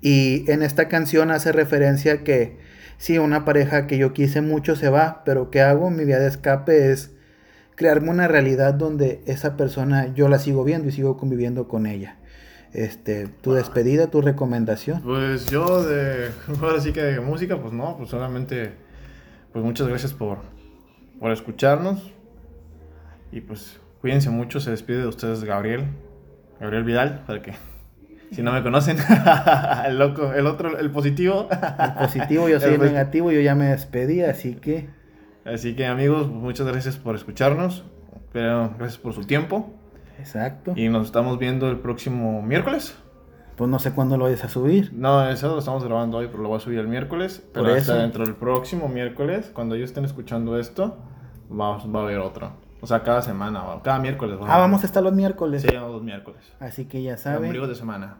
[0.01, 2.57] Y en esta canción hace referencia que
[2.97, 5.89] sí, una pareja que yo quise mucho se va, pero ¿qué hago?
[5.89, 7.11] Mi vía de escape es
[7.77, 12.17] crearme una realidad donde esa persona yo la sigo viendo y sigo conviviendo con ella.
[12.73, 15.01] Este, tu despedida, tu recomendación.
[15.01, 16.31] Pues yo de.
[16.61, 18.73] Ahora sí que de música, pues no, pues solamente.
[19.53, 20.39] Pues muchas gracias por,
[21.19, 22.11] por escucharnos.
[23.31, 24.59] Y pues cuídense mucho.
[24.59, 25.85] Se despide de ustedes Gabriel.
[26.59, 27.53] Gabriel Vidal, para que.
[28.29, 28.97] Si no me conocen,
[29.87, 31.47] el loco, el otro, el positivo.
[31.49, 34.89] El positivo, yo soy el negativo, yo ya me despedí, así que
[35.51, 37.83] Así que amigos, muchas gracias por escucharnos.
[38.33, 39.71] Pero gracias por su tiempo.
[40.19, 40.73] exacto.
[40.75, 42.95] Y nos estamos viendo el próximo miércoles.
[43.55, 44.91] Pues no sé cuándo lo vayas a subir.
[44.93, 47.43] No, eso lo estamos grabando hoy, pero lo voy a subir el miércoles.
[47.53, 48.01] Pero Por hasta eso.
[48.01, 50.97] dentro del próximo miércoles, cuando ellos estén escuchando esto,
[51.49, 52.51] va, va a haber otro.
[52.81, 54.37] O sea, cada semana, cada miércoles.
[54.43, 55.63] Ah, vamos a estar los miércoles.
[55.63, 56.53] Sí, los miércoles.
[56.59, 57.37] Así que ya Saben.
[57.37, 57.47] saben.
[57.47, 58.17] Ombligo de semana.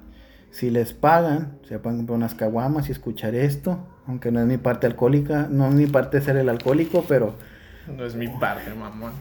[0.52, 3.80] Si les pagan, se pueden comprar unas caguamas y escuchar esto.
[4.08, 7.36] Aunque no es mi parte alcohólica, no es mi parte ser el alcohólico, pero
[7.95, 9.12] No es mi parte, mamón.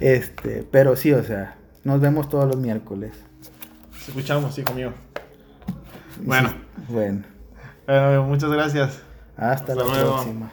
[0.00, 3.12] este, pero sí, o sea, nos vemos todos los miércoles.
[3.92, 4.92] Nos escuchamos, hijo mío.
[6.22, 6.50] Bueno,
[6.88, 7.24] Bueno,
[8.24, 9.00] muchas gracias.
[9.36, 10.12] hasta, Hasta la luego.
[10.14, 10.50] próxima.